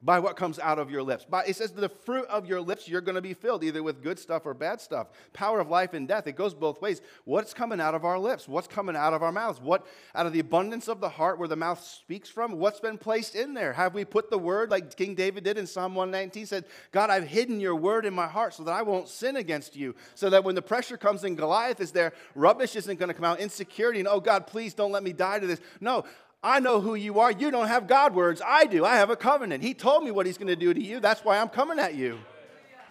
[0.05, 1.25] by what comes out of your lips.
[1.25, 4.03] By, it says the fruit of your lips you're going to be filled either with
[4.03, 5.07] good stuff or bad stuff.
[5.33, 6.27] Power of life and death.
[6.27, 7.01] It goes both ways.
[7.23, 8.47] What's coming out of our lips?
[8.47, 9.59] What's coming out of our mouths?
[9.59, 12.59] What out of the abundance of the heart where the mouth speaks from?
[12.59, 13.73] What's been placed in there?
[13.73, 17.27] Have we put the word like King David did in Psalm 119 said, "God, I've
[17.27, 20.43] hidden your word in my heart so that I won't sin against you." So that
[20.43, 23.99] when the pressure comes and Goliath is there, rubbish isn't going to come out, insecurity
[23.99, 26.05] and, "Oh God, please don't let me die to this." No,
[26.45, 27.31] I know who you are.
[27.31, 28.39] You don't have God words.
[28.45, 28.85] I do.
[28.85, 29.63] I have a covenant.
[29.63, 30.99] He told me what he's going to do to you.
[30.99, 32.19] That's why I'm coming at you.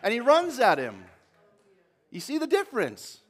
[0.02, 1.04] And he runs at him.
[2.10, 3.20] You see the difference?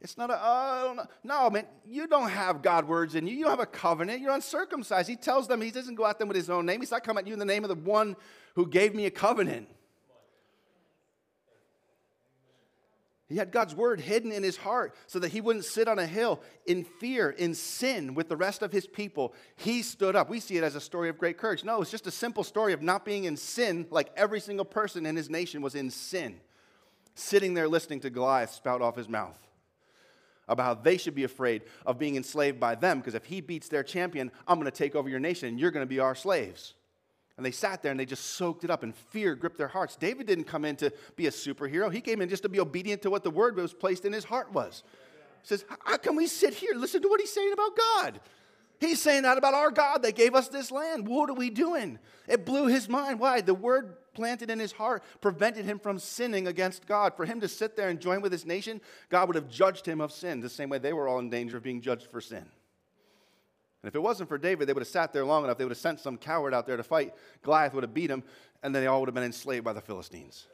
[0.00, 3.34] It's not a, uh, no, man, you don't have God words in you.
[3.34, 4.20] You don't have a covenant.
[4.20, 5.08] You're uncircumcised.
[5.08, 6.78] He tells them, he doesn't go at them with his own name.
[6.78, 8.14] He's not coming at you in the name of the one
[8.54, 9.68] who gave me a covenant.
[13.32, 16.06] He had God's word hidden in his heart so that he wouldn't sit on a
[16.06, 19.32] hill in fear, in sin with the rest of his people.
[19.56, 20.28] He stood up.
[20.28, 21.64] We see it as a story of great courage.
[21.64, 25.06] No, it's just a simple story of not being in sin like every single person
[25.06, 26.40] in his nation was in sin,
[27.14, 29.38] sitting there listening to Goliath spout off his mouth
[30.46, 33.68] about how they should be afraid of being enslaved by them because if he beats
[33.68, 36.14] their champion, I'm going to take over your nation and you're going to be our
[36.14, 36.74] slaves.
[37.42, 39.96] And they sat there and they just soaked it up, and fear gripped their hearts.
[39.96, 41.92] David didn't come in to be a superhero.
[41.92, 44.22] He came in just to be obedient to what the word was placed in his
[44.22, 44.84] heart was.
[45.42, 46.74] He says, How can we sit here?
[46.76, 48.20] Listen to what he's saying about God.
[48.78, 51.08] He's saying that about our God that gave us this land.
[51.08, 51.98] What are we doing?
[52.28, 53.18] It blew his mind.
[53.18, 53.40] Why?
[53.40, 57.16] The word planted in his heart prevented him from sinning against God.
[57.16, 60.00] For him to sit there and join with his nation, God would have judged him
[60.00, 62.46] of sin, the same way they were all in danger of being judged for sin.
[63.82, 65.58] And if it wasn't for David, they would have sat there long enough.
[65.58, 67.14] They would have sent some coward out there to fight.
[67.42, 68.22] Goliath would have beat him,
[68.62, 70.46] and then they all would have been enslaved by the Philistines.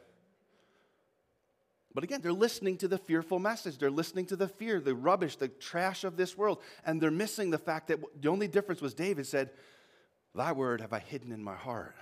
[1.93, 3.77] But again, they're listening to the fearful message.
[3.77, 6.61] They're listening to the fear, the rubbish, the trash of this world.
[6.85, 9.51] And they're missing the fact that the only difference was David said,
[10.35, 11.95] Thy word have I hidden in my heart,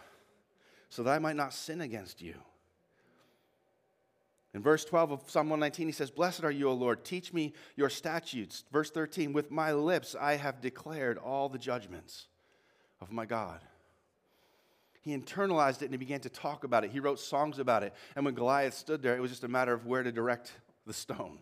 [0.90, 2.36] so that I might not sin against you.
[4.54, 7.54] In verse 12 of Psalm 119, he says, Blessed are you, O Lord, teach me
[7.76, 8.64] your statutes.
[8.72, 12.28] Verse 13, with my lips I have declared all the judgments
[13.02, 13.60] of my God.
[15.02, 16.92] He internalized it and he began to talk about it.
[16.92, 17.94] He wrote songs about it.
[18.16, 20.52] And when Goliath stood there, it was just a matter of where to direct
[20.86, 21.40] the stone.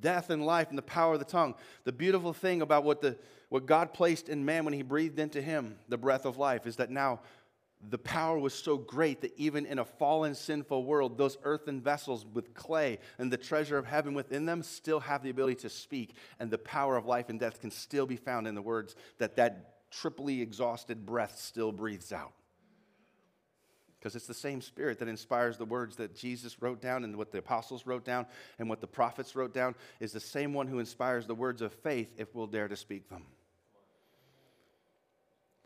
[0.00, 1.54] Death and life and the power of the tongue.
[1.84, 3.16] The beautiful thing about what, the,
[3.48, 6.76] what God placed in man when he breathed into him, the breath of life, is
[6.76, 7.20] that now
[7.90, 12.26] the power was so great that even in a fallen, sinful world, those earthen vessels
[12.32, 16.14] with clay and the treasure of heaven within them still have the ability to speak,
[16.40, 19.36] and the power of life and death can still be found in the words that
[19.36, 22.32] that triply exhausted breath still breathes out.
[23.98, 27.32] Because it's the same spirit that inspires the words that Jesus wrote down and what
[27.32, 28.26] the apostles wrote down
[28.58, 31.72] and what the prophets wrote down is the same one who inspires the words of
[31.72, 33.24] faith if we'll dare to speak them.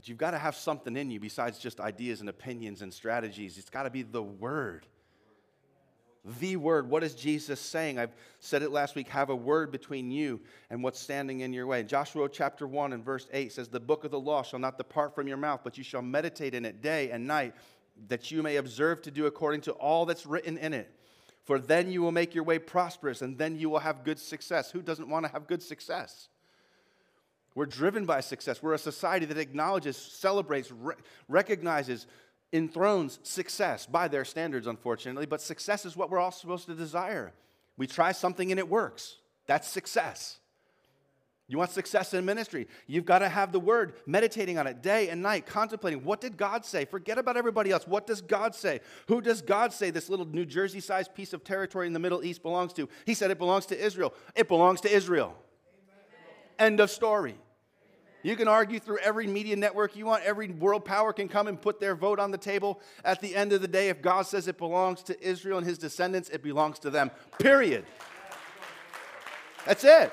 [0.01, 3.59] But you've got to have something in you besides just ideas and opinions and strategies.
[3.59, 4.87] It's got to be the Word.
[6.39, 6.89] The Word.
[6.89, 7.99] What is Jesus saying?
[7.99, 11.67] I've said it last week have a word between you and what's standing in your
[11.67, 11.83] way.
[11.83, 15.15] Joshua chapter 1 and verse 8 says, The book of the law shall not depart
[15.15, 17.55] from your mouth, but you shall meditate in it day and night,
[18.09, 20.91] that you may observe to do according to all that's written in it.
[21.45, 24.71] For then you will make your way prosperous, and then you will have good success.
[24.71, 26.31] Who doesn't want to have good success?
[27.55, 28.63] We're driven by success.
[28.63, 30.95] We're a society that acknowledges, celebrates, re-
[31.29, 32.07] recognizes,
[32.53, 37.33] enthrones success by their standards, unfortunately, but success is what we're all supposed to desire.
[37.77, 39.17] We try something and it works.
[39.47, 40.39] That's success.
[41.49, 42.69] You want success in ministry?
[42.87, 46.37] You've got to have the word, meditating on it day and night, contemplating what did
[46.37, 46.85] God say?
[46.85, 47.89] Forget about everybody else.
[47.89, 48.81] What does God say?
[49.09, 52.23] Who does God say this little New Jersey sized piece of territory in the Middle
[52.23, 52.89] East belongs to?
[53.05, 54.15] He said it belongs to Israel.
[54.37, 55.35] It belongs to Israel.
[56.61, 57.35] End of story.
[58.23, 60.23] You can argue through every media network you want.
[60.25, 62.81] Every world power can come and put their vote on the table.
[63.03, 65.79] At the end of the day, if God says it belongs to Israel and his
[65.79, 67.11] descendants, it belongs to them.
[67.39, 67.87] Period.
[69.65, 70.13] That's it.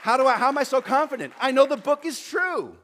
[0.00, 1.34] How, do I, how am I so confident?
[1.38, 2.74] I know the book is true.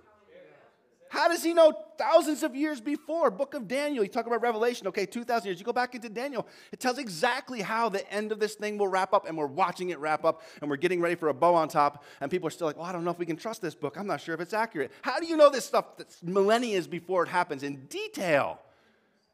[1.12, 3.30] How does he know thousands of years before?
[3.30, 5.58] Book of Daniel, you talk about Revelation, okay, 2,000 years.
[5.58, 8.88] You go back into Daniel, it tells exactly how the end of this thing will
[8.88, 11.54] wrap up, and we're watching it wrap up, and we're getting ready for a bow
[11.54, 13.60] on top, and people are still like, well, I don't know if we can trust
[13.60, 13.98] this book.
[13.98, 14.90] I'm not sure if it's accurate.
[15.02, 18.58] How do you know this stuff that's millennia before it happens in detail?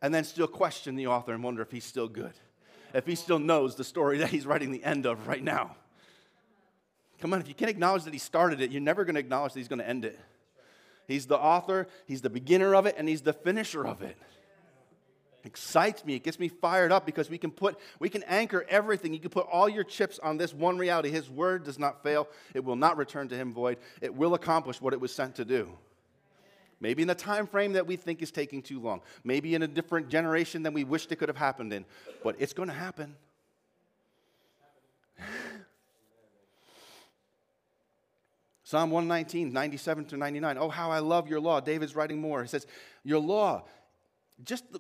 [0.03, 2.35] And then still question the author and wonder if he's still good,
[2.93, 5.77] if he still knows the story that he's writing the end of right now.
[7.21, 9.53] Come on, if you can't acknowledge that he started it, you're never going to acknowledge
[9.53, 10.19] that he's going to end it.
[11.09, 14.16] He's the author, He's the beginner of it, and He's the finisher of it.
[15.42, 16.14] excites me.
[16.14, 19.14] It gets me fired up because we can put, we can anchor everything.
[19.14, 21.11] You can put all your chips on this one reality.
[21.11, 22.29] His word does not fail.
[22.55, 23.79] It will not return to him void.
[24.03, 25.71] It will accomplish what it was sent to do.
[26.81, 29.01] Maybe in a time frame that we think is taking too long.
[29.25, 31.85] Maybe in a different generation than we wished it could have happened in.
[32.23, 33.16] But it's going to happen.
[38.69, 40.59] Psalm 119, 97 to 99.
[40.59, 41.59] Oh, how I love your law.
[41.59, 42.43] David's writing more.
[42.43, 42.67] He says,
[43.03, 43.65] Your law,
[44.45, 44.79] just the,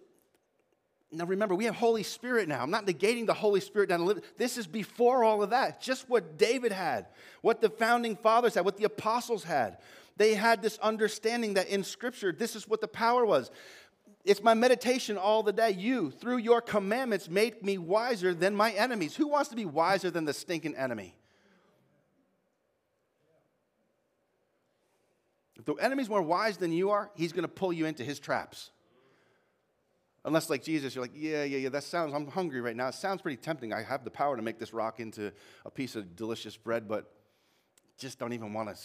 [1.10, 2.62] now remember, we have Holy Spirit now.
[2.62, 4.20] I'm not negating the Holy Spirit down.
[4.36, 5.80] This is before all of that.
[5.80, 7.06] Just what David had,
[7.40, 9.78] what the founding fathers had, what the apostles had.
[10.18, 13.50] They had this understanding that in Scripture, this is what the power was.
[14.22, 15.70] It's my meditation all the day.
[15.70, 19.16] You, through your commandments, make me wiser than my enemies.
[19.16, 21.14] Who wants to be wiser than the stinking enemy?
[25.68, 28.70] The enemy's more wise than you are, he's going to pull you into his traps.
[30.24, 32.88] Unless, like Jesus, you're like, yeah, yeah, yeah, that sounds, I'm hungry right now.
[32.88, 33.74] It sounds pretty tempting.
[33.74, 35.30] I have the power to make this rock into
[35.66, 37.12] a piece of delicious bread, but
[37.98, 38.82] just don't even want to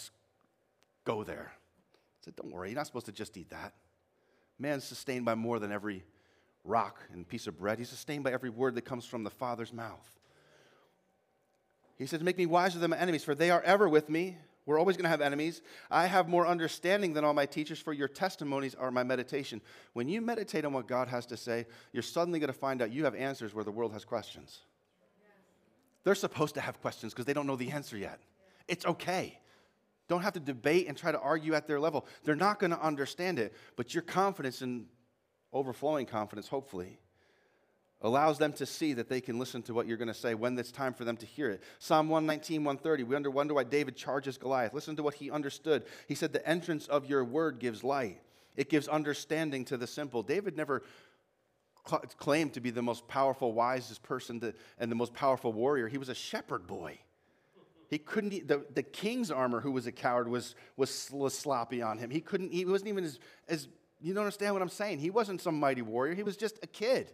[1.06, 1.52] go there.
[1.54, 3.72] I said, don't worry, you're not supposed to just eat that.
[4.58, 6.04] Man's sustained by more than every
[6.64, 7.78] rock and piece of bread.
[7.78, 10.18] He's sustained by every word that comes from the Father's mouth.
[11.96, 14.36] He says, Make me wiser than my enemies, for they are ever with me.
[14.66, 15.60] We're always going to have enemies.
[15.90, 19.60] I have more understanding than all my teachers, for your testimonies are my meditation.
[19.92, 22.90] When you meditate on what God has to say, you're suddenly going to find out
[22.90, 24.60] you have answers where the world has questions.
[26.04, 28.20] They're supposed to have questions because they don't know the answer yet.
[28.68, 29.38] It's okay.
[30.08, 32.06] Don't have to debate and try to argue at their level.
[32.24, 34.86] They're not going to understand it, but your confidence and
[35.52, 36.98] overflowing confidence, hopefully,
[38.02, 40.58] allows them to see that they can listen to what you're going to say when
[40.58, 41.62] it's time for them to hear it.
[41.78, 44.74] Psalm 119, 130, we wonder, why David charges Goliath.
[44.74, 45.84] Listen to what he understood.
[46.06, 48.20] He said, The entrance of your word gives light,
[48.56, 50.22] it gives understanding to the simple.
[50.22, 50.82] David never
[51.86, 55.88] cl- claimed to be the most powerful, wisest person to, and the most powerful warrior.
[55.88, 56.98] He was a shepherd boy.
[57.88, 61.98] He couldn't, the, the king's armor, who was a coward, was, was, was sloppy on
[61.98, 62.10] him.
[62.10, 63.18] He couldn't, he wasn't even as,
[63.48, 63.68] as,
[64.00, 64.98] you don't understand what I'm saying.
[64.98, 66.14] He wasn't some mighty warrior.
[66.14, 67.12] He was just a kid.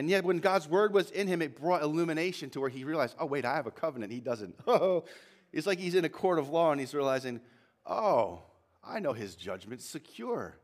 [0.00, 3.14] And yet, when God's word was in him, it brought illumination to where he realized,
[3.18, 4.10] oh, wait, I have a covenant.
[4.10, 4.54] He doesn't.
[4.66, 5.04] Oh,
[5.52, 7.38] it's like he's in a court of law and he's realizing,
[7.84, 8.40] oh,
[8.82, 10.56] I know his judgment's secure.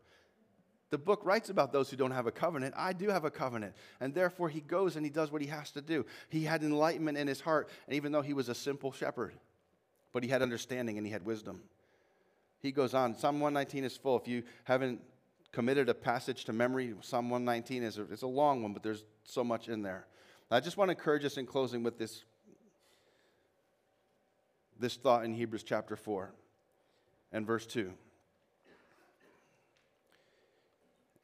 [0.88, 2.72] The book writes about those who don't have a covenant.
[2.78, 3.74] I do have a covenant.
[4.00, 6.06] And therefore, he goes and he does what he has to do.
[6.30, 9.34] He had enlightenment in his heart, and even though he was a simple shepherd,
[10.14, 11.60] but he had understanding and he had wisdom.
[12.62, 13.14] He goes on.
[13.14, 14.18] Psalm 119 is full.
[14.18, 15.02] If you haven't
[15.56, 19.04] committed a passage to memory, Psalm 119 is a, it's a long one, but there's
[19.24, 20.06] so much in there.
[20.50, 22.24] I just want to encourage us in closing with this,
[24.78, 26.30] this thought in Hebrews chapter 4
[27.32, 27.90] and verse 2.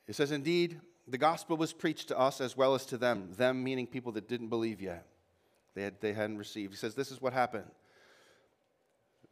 [0.08, 3.62] It says, Indeed, the gospel was preached to us as well as to them, them
[3.62, 5.04] meaning people that didn't believe yet.
[5.74, 6.72] They, had, they hadn't received.
[6.72, 7.70] He says, This is what happened.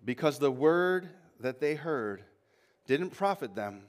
[0.05, 1.09] Because the word
[1.41, 2.23] that they heard
[2.87, 3.85] didn't profit them,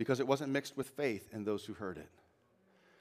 [0.00, 2.08] because it wasn't mixed with faith in those who heard it.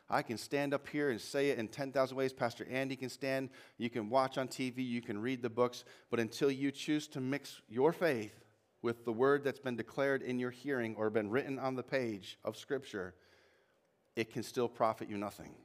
[0.09, 2.33] I can stand up here and say it in 10,000 ways.
[2.33, 3.51] Pastor Andy can stand.
[3.77, 4.85] You can watch on TV.
[4.85, 5.85] You can read the books.
[6.11, 8.43] But until you choose to mix your faith
[8.81, 12.37] with the word that's been declared in your hearing or been written on the page
[12.43, 13.13] of Scripture,
[14.17, 15.55] it can still profit you nothing.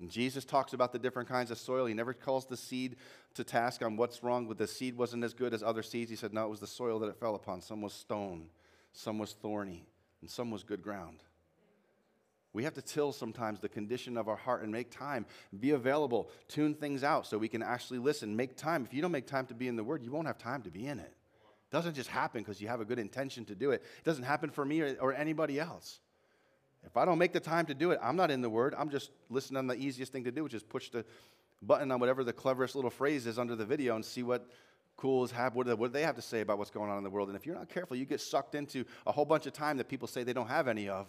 [0.00, 1.86] And Jesus talks about the different kinds of soil.
[1.86, 2.96] He never calls the seed
[3.36, 6.10] to task on what's wrong with the seed wasn't as good as other seeds.
[6.10, 7.62] He said, no, it was the soil that it fell upon.
[7.62, 8.50] Some was stone,
[8.92, 9.86] some was thorny,
[10.22, 11.22] and some was good ground.
[12.54, 15.24] We have to till sometimes the condition of our heart and make time,
[15.58, 18.36] be available, tune things out so we can actually listen.
[18.36, 18.84] Make time.
[18.84, 20.70] If you don't make time to be in the Word, you won't have time to
[20.70, 23.70] be in it It doesn't just happen because you have a good intention to do
[23.70, 23.82] it.
[23.98, 26.00] It doesn't happen for me or, or, anybody else.
[26.84, 28.74] If I don't make the time to do it, I'm not in the Word.
[28.76, 31.06] I'm just listening on the easiest thing to do, which is push the
[31.62, 34.46] button on whatever the cleverest little phrase is under the video and see what
[34.96, 37.10] cool is have what, what they have to say about what's going on in the
[37.10, 37.28] world.
[37.28, 39.88] And if you're not careful, you get sucked into a whole bunch of time that
[39.88, 41.08] people say they don't have any of.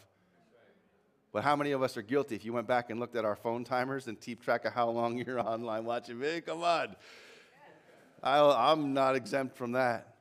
[1.32, 2.36] But how many of us are guilty?
[2.36, 4.90] If you went back and looked at our phone timers and keep track of how
[4.90, 6.96] long you're online watching me, come on.
[8.22, 8.40] I,
[8.72, 10.14] I'm not exempt from that.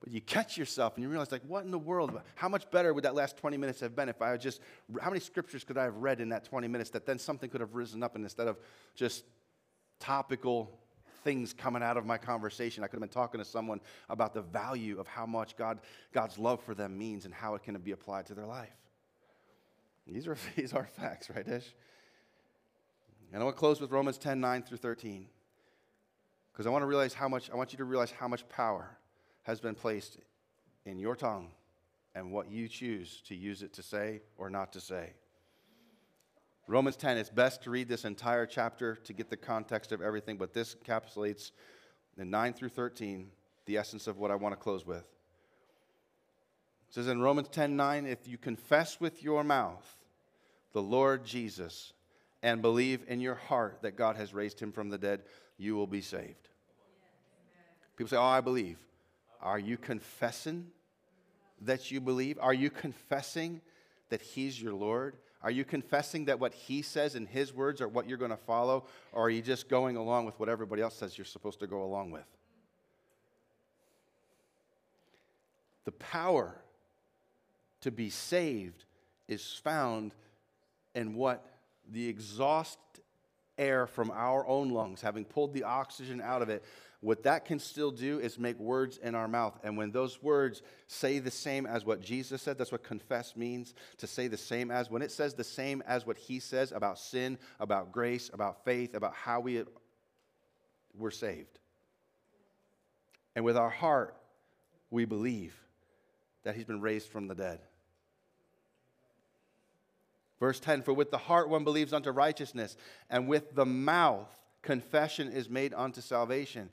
[0.00, 2.20] But you catch yourself and you realize, like, what in the world?
[2.36, 4.60] How much better would that last 20 minutes have been if I had just,
[5.00, 7.60] how many scriptures could I have read in that 20 minutes that then something could
[7.60, 8.58] have risen up and instead of
[8.94, 9.24] just
[9.98, 10.78] topical
[11.28, 14.40] things coming out of my conversation, I could have been talking to someone about the
[14.40, 17.90] value of how much God, God's love for them means and how it can be
[17.90, 18.72] applied to their life.
[20.06, 21.74] These are, these are facts, right, Ish?
[23.30, 25.26] And I want to close with Romans 10 9 through 13.
[26.50, 28.96] Because I want to realize how much, I want you to realize how much power
[29.42, 30.16] has been placed
[30.86, 31.50] in your tongue
[32.14, 35.12] and what you choose to use it to say or not to say.
[36.68, 40.36] Romans 10, it's best to read this entire chapter to get the context of everything,
[40.36, 41.50] but this encapsulates
[42.18, 43.30] in 9 through 13
[43.64, 44.98] the essence of what I want to close with.
[46.88, 49.96] It says in Romans 10 9, if you confess with your mouth
[50.74, 51.94] the Lord Jesus
[52.42, 55.22] and believe in your heart that God has raised him from the dead,
[55.56, 56.48] you will be saved.
[57.96, 58.78] People say, Oh, I believe.
[59.40, 60.66] Are you confessing
[61.62, 62.38] that you believe?
[62.40, 63.60] Are you confessing
[64.10, 65.16] that He's your Lord?
[65.42, 68.36] Are you confessing that what He says in His words are what you're going to
[68.36, 68.86] follow?
[69.12, 71.82] Or are you just going along with what everybody else says you're supposed to go
[71.82, 72.26] along with?
[75.84, 76.56] The power
[77.82, 78.84] to be saved
[79.28, 80.12] is found
[80.94, 81.46] in what
[81.90, 82.78] the exhaust
[83.56, 86.64] air from our own lungs, having pulled the oxygen out of it,
[87.00, 89.56] what that can still do is make words in our mouth.
[89.62, 93.72] And when those words say the same as what Jesus said, that's what confess means
[93.98, 94.90] to say the same as.
[94.90, 98.94] When it says the same as what he says about sin, about grace, about faith,
[98.94, 99.62] about how we
[100.96, 101.60] we're saved.
[103.36, 104.16] And with our heart,
[104.90, 105.54] we believe
[106.42, 107.60] that he's been raised from the dead.
[110.40, 112.76] Verse 10 For with the heart one believes unto righteousness,
[113.08, 114.26] and with the mouth
[114.62, 116.70] confession is made unto salvation.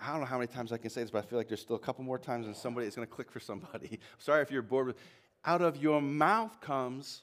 [0.00, 1.60] I don't know how many times I can say this, but I feel like there's
[1.60, 3.98] still a couple more times and somebody is going to click for somebody.
[4.18, 4.94] Sorry if you're bored.
[5.44, 7.22] Out of your mouth comes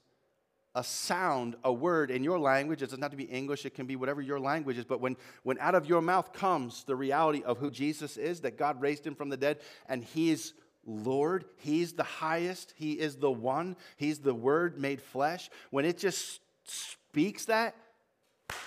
[0.75, 2.81] a sound, a word in your language.
[2.81, 4.85] It doesn't have to be English, it can be whatever your language is.
[4.85, 8.57] But when, when out of your mouth comes the reality of who Jesus is, that
[8.57, 10.53] God raised him from the dead, and he's
[10.85, 15.49] Lord, he's the highest, he is the one, he's the word made flesh.
[15.69, 17.75] When it just speaks that,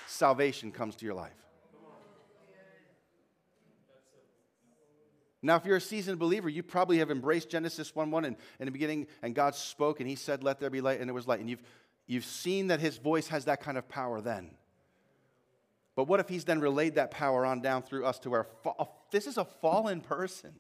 [0.07, 1.46] salvation comes to your life.
[5.43, 8.67] Now, if you're a seasoned believer, you probably have embraced Genesis 1 1 and in
[8.67, 11.29] the beginning, and God spoke and He said, Let there be light, and there was
[11.29, 11.41] light.
[11.41, 11.63] And you've,
[12.07, 14.51] you've seen that His voice has that kind of power then.
[15.95, 18.87] But what if He's then relayed that power on down through us to where fa-
[19.11, 20.55] this is a fallen person?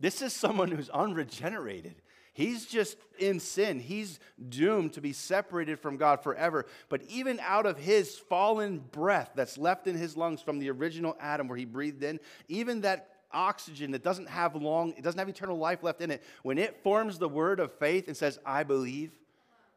[0.00, 1.96] This is someone who's unregenerated.
[2.38, 3.80] He's just in sin.
[3.80, 6.66] He's doomed to be separated from God forever.
[6.88, 11.16] But even out of his fallen breath that's left in his lungs from the original
[11.18, 15.28] Adam where he breathed in, even that oxygen that doesn't have long, it doesn't have
[15.28, 18.62] eternal life left in it, when it forms the word of faith and says, I
[18.62, 19.12] believe,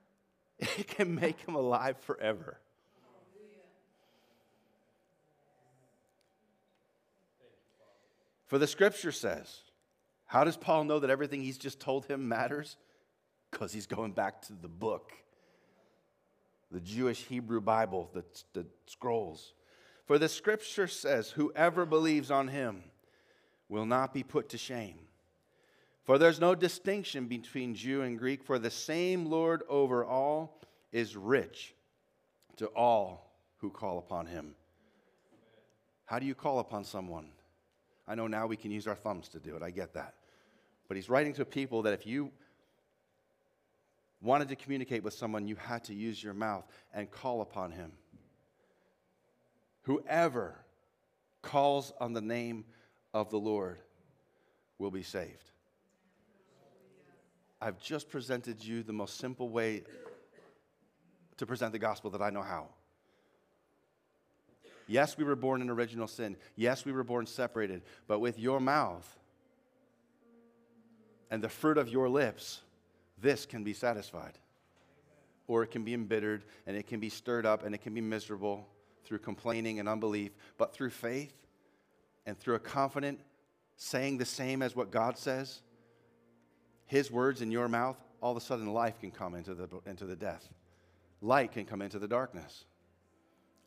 [0.60, 2.60] it can make him alive forever.
[8.48, 9.62] For the scripture says,
[10.26, 12.78] how does Paul know that everything he's just told him matters?
[13.50, 15.14] Because he's going back to the book,
[16.70, 18.24] the Jewish Hebrew Bible, the,
[18.54, 19.54] the scrolls.
[20.06, 22.84] For the scripture says, Whoever believes on him
[23.72, 25.00] will not be put to shame.
[26.04, 30.60] For there's no distinction between Jew and Greek, for the same Lord over all
[30.92, 31.74] is rich
[32.58, 34.56] to all who call upon him.
[36.06, 37.30] How do you call upon someone?
[38.06, 39.64] I know now we can use our thumbs to do it.
[39.64, 40.16] I get that.
[40.90, 42.30] But he's writing to people that if you
[44.22, 47.94] wanted to communicate with someone, you had to use your mouth and call upon him.
[49.84, 50.58] Whoever
[51.42, 52.66] calls on the name
[53.14, 53.80] of the Lord
[54.78, 55.52] will be saved.
[57.62, 59.84] I've just presented you the most simple way
[61.38, 62.68] to present the gospel that I know how.
[64.88, 66.36] Yes, we were born in original sin.
[66.56, 67.84] Yes, we were born separated.
[68.08, 69.08] But with your mouth,
[71.32, 72.62] and the fruit of your lips,
[73.18, 74.38] this can be satisfied.
[75.48, 78.02] Or it can be embittered and it can be stirred up and it can be
[78.02, 78.68] miserable
[79.06, 80.32] through complaining and unbelief.
[80.58, 81.34] But through faith
[82.26, 83.20] and through a confident
[83.76, 85.62] saying the same as what God says,
[86.86, 90.06] His words in your mouth, all of a sudden life can come into the, into
[90.06, 90.48] the death.
[91.22, 92.66] Light can come into the darkness.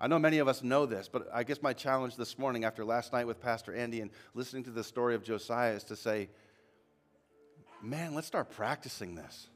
[0.00, 2.84] I know many of us know this, but I guess my challenge this morning after
[2.84, 6.28] last night with Pastor Andy and listening to the story of Josiah is to say,
[7.80, 9.48] man, let's start practicing this.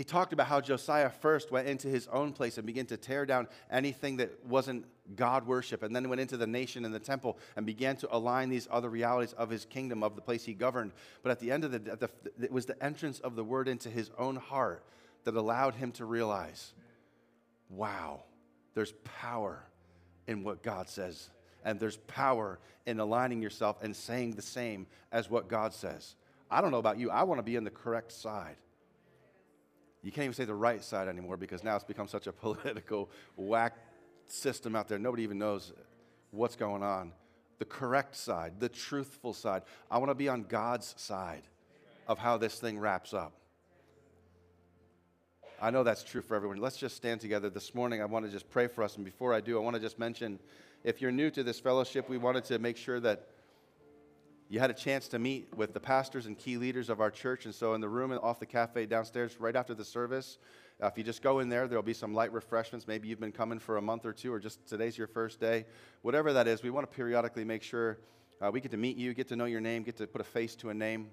[0.00, 3.26] He talked about how Josiah first went into his own place and began to tear
[3.26, 7.36] down anything that wasn't God worship, and then went into the nation and the temple
[7.54, 10.92] and began to align these other realities of his kingdom, of the place he governed.
[11.22, 12.06] But at the end of the day,
[12.40, 14.82] it was the entrance of the word into his own heart
[15.24, 16.72] that allowed him to realize
[17.68, 18.22] wow,
[18.72, 19.62] there's power
[20.26, 21.28] in what God says.
[21.62, 26.14] And there's power in aligning yourself and saying the same as what God says.
[26.50, 28.56] I don't know about you, I want to be in the correct side.
[30.02, 33.10] You can't even say the right side anymore because now it's become such a political
[33.36, 33.76] whack
[34.26, 34.98] system out there.
[34.98, 35.72] Nobody even knows
[36.30, 37.12] what's going on.
[37.58, 39.62] The correct side, the truthful side.
[39.90, 41.42] I want to be on God's side
[42.08, 43.32] of how this thing wraps up.
[45.60, 46.56] I know that's true for everyone.
[46.56, 48.00] Let's just stand together this morning.
[48.00, 48.96] I want to just pray for us.
[48.96, 50.38] And before I do, I want to just mention
[50.84, 53.26] if you're new to this fellowship, we wanted to make sure that
[54.50, 57.44] you had a chance to meet with the pastors and key leaders of our church.
[57.44, 60.38] And so, in the room off the cafe downstairs, right after the service,
[60.82, 62.88] uh, if you just go in there, there'll be some light refreshments.
[62.88, 65.66] Maybe you've been coming for a month or two, or just today's your first day.
[66.02, 67.98] Whatever that is, we want to periodically make sure
[68.40, 70.24] uh, we get to meet you, get to know your name, get to put a
[70.24, 71.10] face to a name.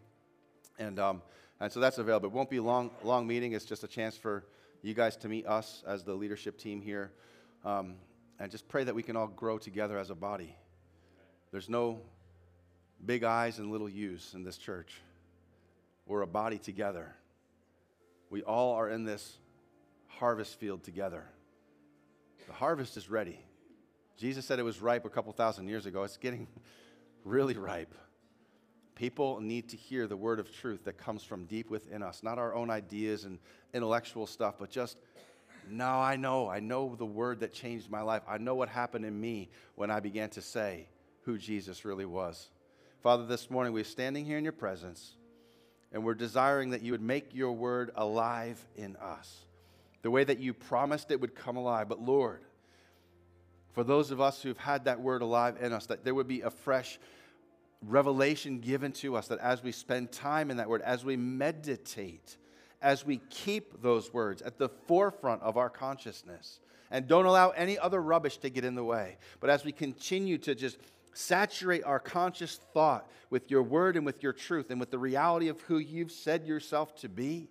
[0.79, 1.21] And, um,
[1.59, 2.29] and so that's available.
[2.29, 3.51] It won't be a long, long meeting.
[3.51, 4.45] It's just a chance for
[4.81, 7.11] you guys to meet us as the leadership team here.
[7.63, 7.97] Um,
[8.39, 10.55] and just pray that we can all grow together as a body.
[11.51, 12.01] There's no
[13.05, 15.01] big I's and little U's in this church.
[16.05, 17.13] We're a body together.
[18.29, 19.37] We all are in this
[20.07, 21.23] harvest field together.
[22.47, 23.39] The harvest is ready.
[24.17, 26.03] Jesus said it was ripe a couple thousand years ago.
[26.03, 26.47] It's getting
[27.23, 27.93] really ripe.
[28.95, 32.39] People need to hear the word of truth that comes from deep within us, not
[32.39, 33.37] our own ideas and
[33.73, 34.97] intellectual stuff, but just,
[35.69, 36.49] no, I know.
[36.49, 38.23] I know the word that changed my life.
[38.27, 40.87] I know what happened in me when I began to say
[41.21, 42.49] who Jesus really was.
[43.03, 45.13] Father, this morning we're standing here in your presence
[45.91, 49.45] and we're desiring that you would make your word alive in us,
[50.01, 51.87] the way that you promised it would come alive.
[51.87, 52.41] But Lord,
[53.71, 56.41] for those of us who've had that word alive in us, that there would be
[56.41, 56.99] a fresh
[57.85, 62.37] revelation given to us, that as we spend time in that word, as we meditate,
[62.81, 67.77] as we keep those words at the forefront of our consciousness, and don't allow any
[67.77, 70.77] other rubbish to get in the way, but as we continue to just
[71.18, 75.47] Saturate our conscious thought with your word and with your truth and with the reality
[75.47, 77.49] of who you've said yourself to be.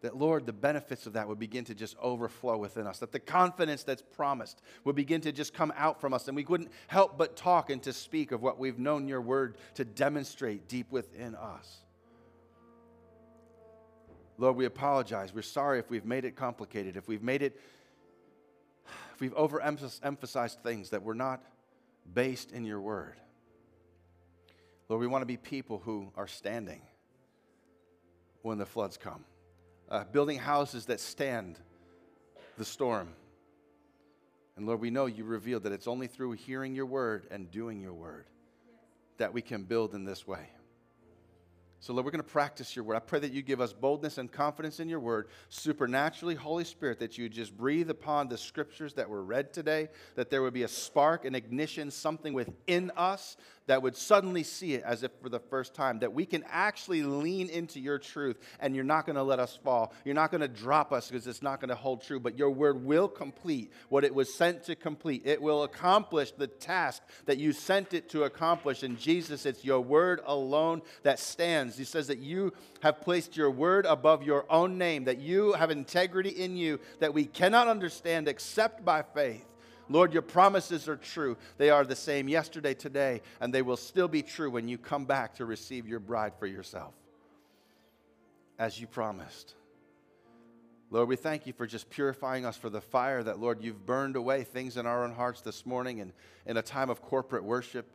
[0.00, 3.00] That, Lord, the benefits of that would begin to just overflow within us.
[3.00, 6.28] That the confidence that's promised would begin to just come out from us.
[6.28, 9.58] And we couldn't help but talk and to speak of what we've known your word
[9.74, 11.76] to demonstrate deep within us.
[14.38, 15.34] Lord, we apologize.
[15.34, 17.60] We're sorry if we've made it complicated, if we've made it,
[19.12, 21.42] if we've overemphasized things that we're not
[22.10, 23.16] based in your word.
[24.88, 26.82] Lord, we want to be people who are standing,
[28.42, 29.24] when the floods come,
[29.88, 31.58] uh, building houses that stand
[32.58, 33.08] the storm.
[34.56, 37.80] And Lord, we know you revealed that it's only through hearing your word and doing
[37.80, 38.26] your word
[39.18, 40.50] that we can build in this way.
[41.82, 42.94] So, Lord, we're going to practice your word.
[42.94, 47.00] I pray that you give us boldness and confidence in your word, supernaturally, Holy Spirit,
[47.00, 50.62] that you just breathe upon the scriptures that were read today, that there would be
[50.62, 53.36] a spark, an ignition, something within us
[53.66, 57.02] that would suddenly see it as if for the first time, that we can actually
[57.02, 59.92] lean into your truth and you're not going to let us fall.
[60.04, 62.50] You're not going to drop us because it's not going to hold true, but your
[62.50, 65.22] word will complete what it was sent to complete.
[65.24, 68.82] It will accomplish the task that you sent it to accomplish.
[68.82, 71.76] And Jesus, it's your word alone that stands.
[71.76, 75.70] He says that you have placed your word above your own name, that you have
[75.70, 79.44] integrity in you that we cannot understand except by faith.
[79.88, 81.36] Lord, your promises are true.
[81.58, 85.04] They are the same yesterday, today, and they will still be true when you come
[85.04, 86.94] back to receive your bride for yourself,
[88.58, 89.54] as you promised.
[90.90, 94.14] Lord, we thank you for just purifying us for the fire that, Lord, you've burned
[94.14, 96.12] away things in our own hearts this morning and
[96.44, 97.90] in a time of corporate worship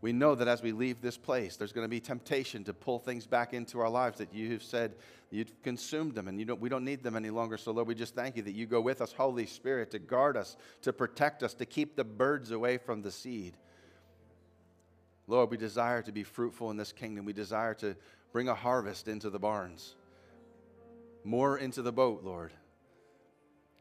[0.00, 3.00] we know that as we leave this place, there's going to be temptation to pull
[3.00, 4.94] things back into our lives that you have said
[5.30, 7.58] you've consumed them and you don't, we don't need them any longer.
[7.58, 10.36] So, Lord, we just thank you that you go with us, Holy Spirit, to guard
[10.36, 13.56] us, to protect us, to keep the birds away from the seed.
[15.26, 17.24] Lord, we desire to be fruitful in this kingdom.
[17.24, 17.96] We desire to
[18.32, 19.96] bring a harvest into the barns,
[21.24, 22.52] more into the boat, Lord,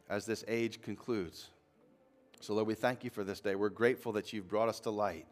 [0.10, 1.52] as this age concludes.
[2.42, 3.54] So, Lord, we thank you for this day.
[3.54, 5.28] We're grateful that you've brought us to light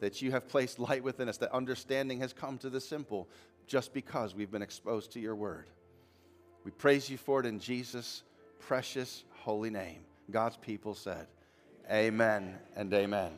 [0.00, 3.28] that you have placed light within us, that understanding has come to the simple
[3.66, 5.66] just because we've been exposed to your word.
[6.64, 8.22] We praise you for it in Jesus'
[8.60, 10.00] precious holy name.
[10.30, 11.26] God's people said,
[11.90, 13.32] Amen and amen.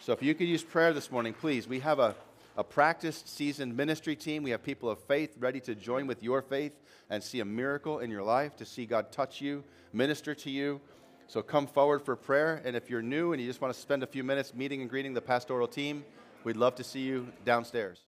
[0.00, 1.68] So if you could use prayer this morning, please.
[1.68, 2.16] We have a,
[2.56, 4.42] a practiced, seasoned ministry team.
[4.42, 6.72] We have people of faith ready to join with your faith
[7.08, 10.80] and see a miracle in your life, to see God touch you, minister to you.
[11.26, 12.62] So come forward for prayer.
[12.64, 14.90] And if you're new and you just want to spend a few minutes meeting and
[14.90, 16.04] greeting the pastoral team,
[16.44, 18.00] we'd love to see you downstairs.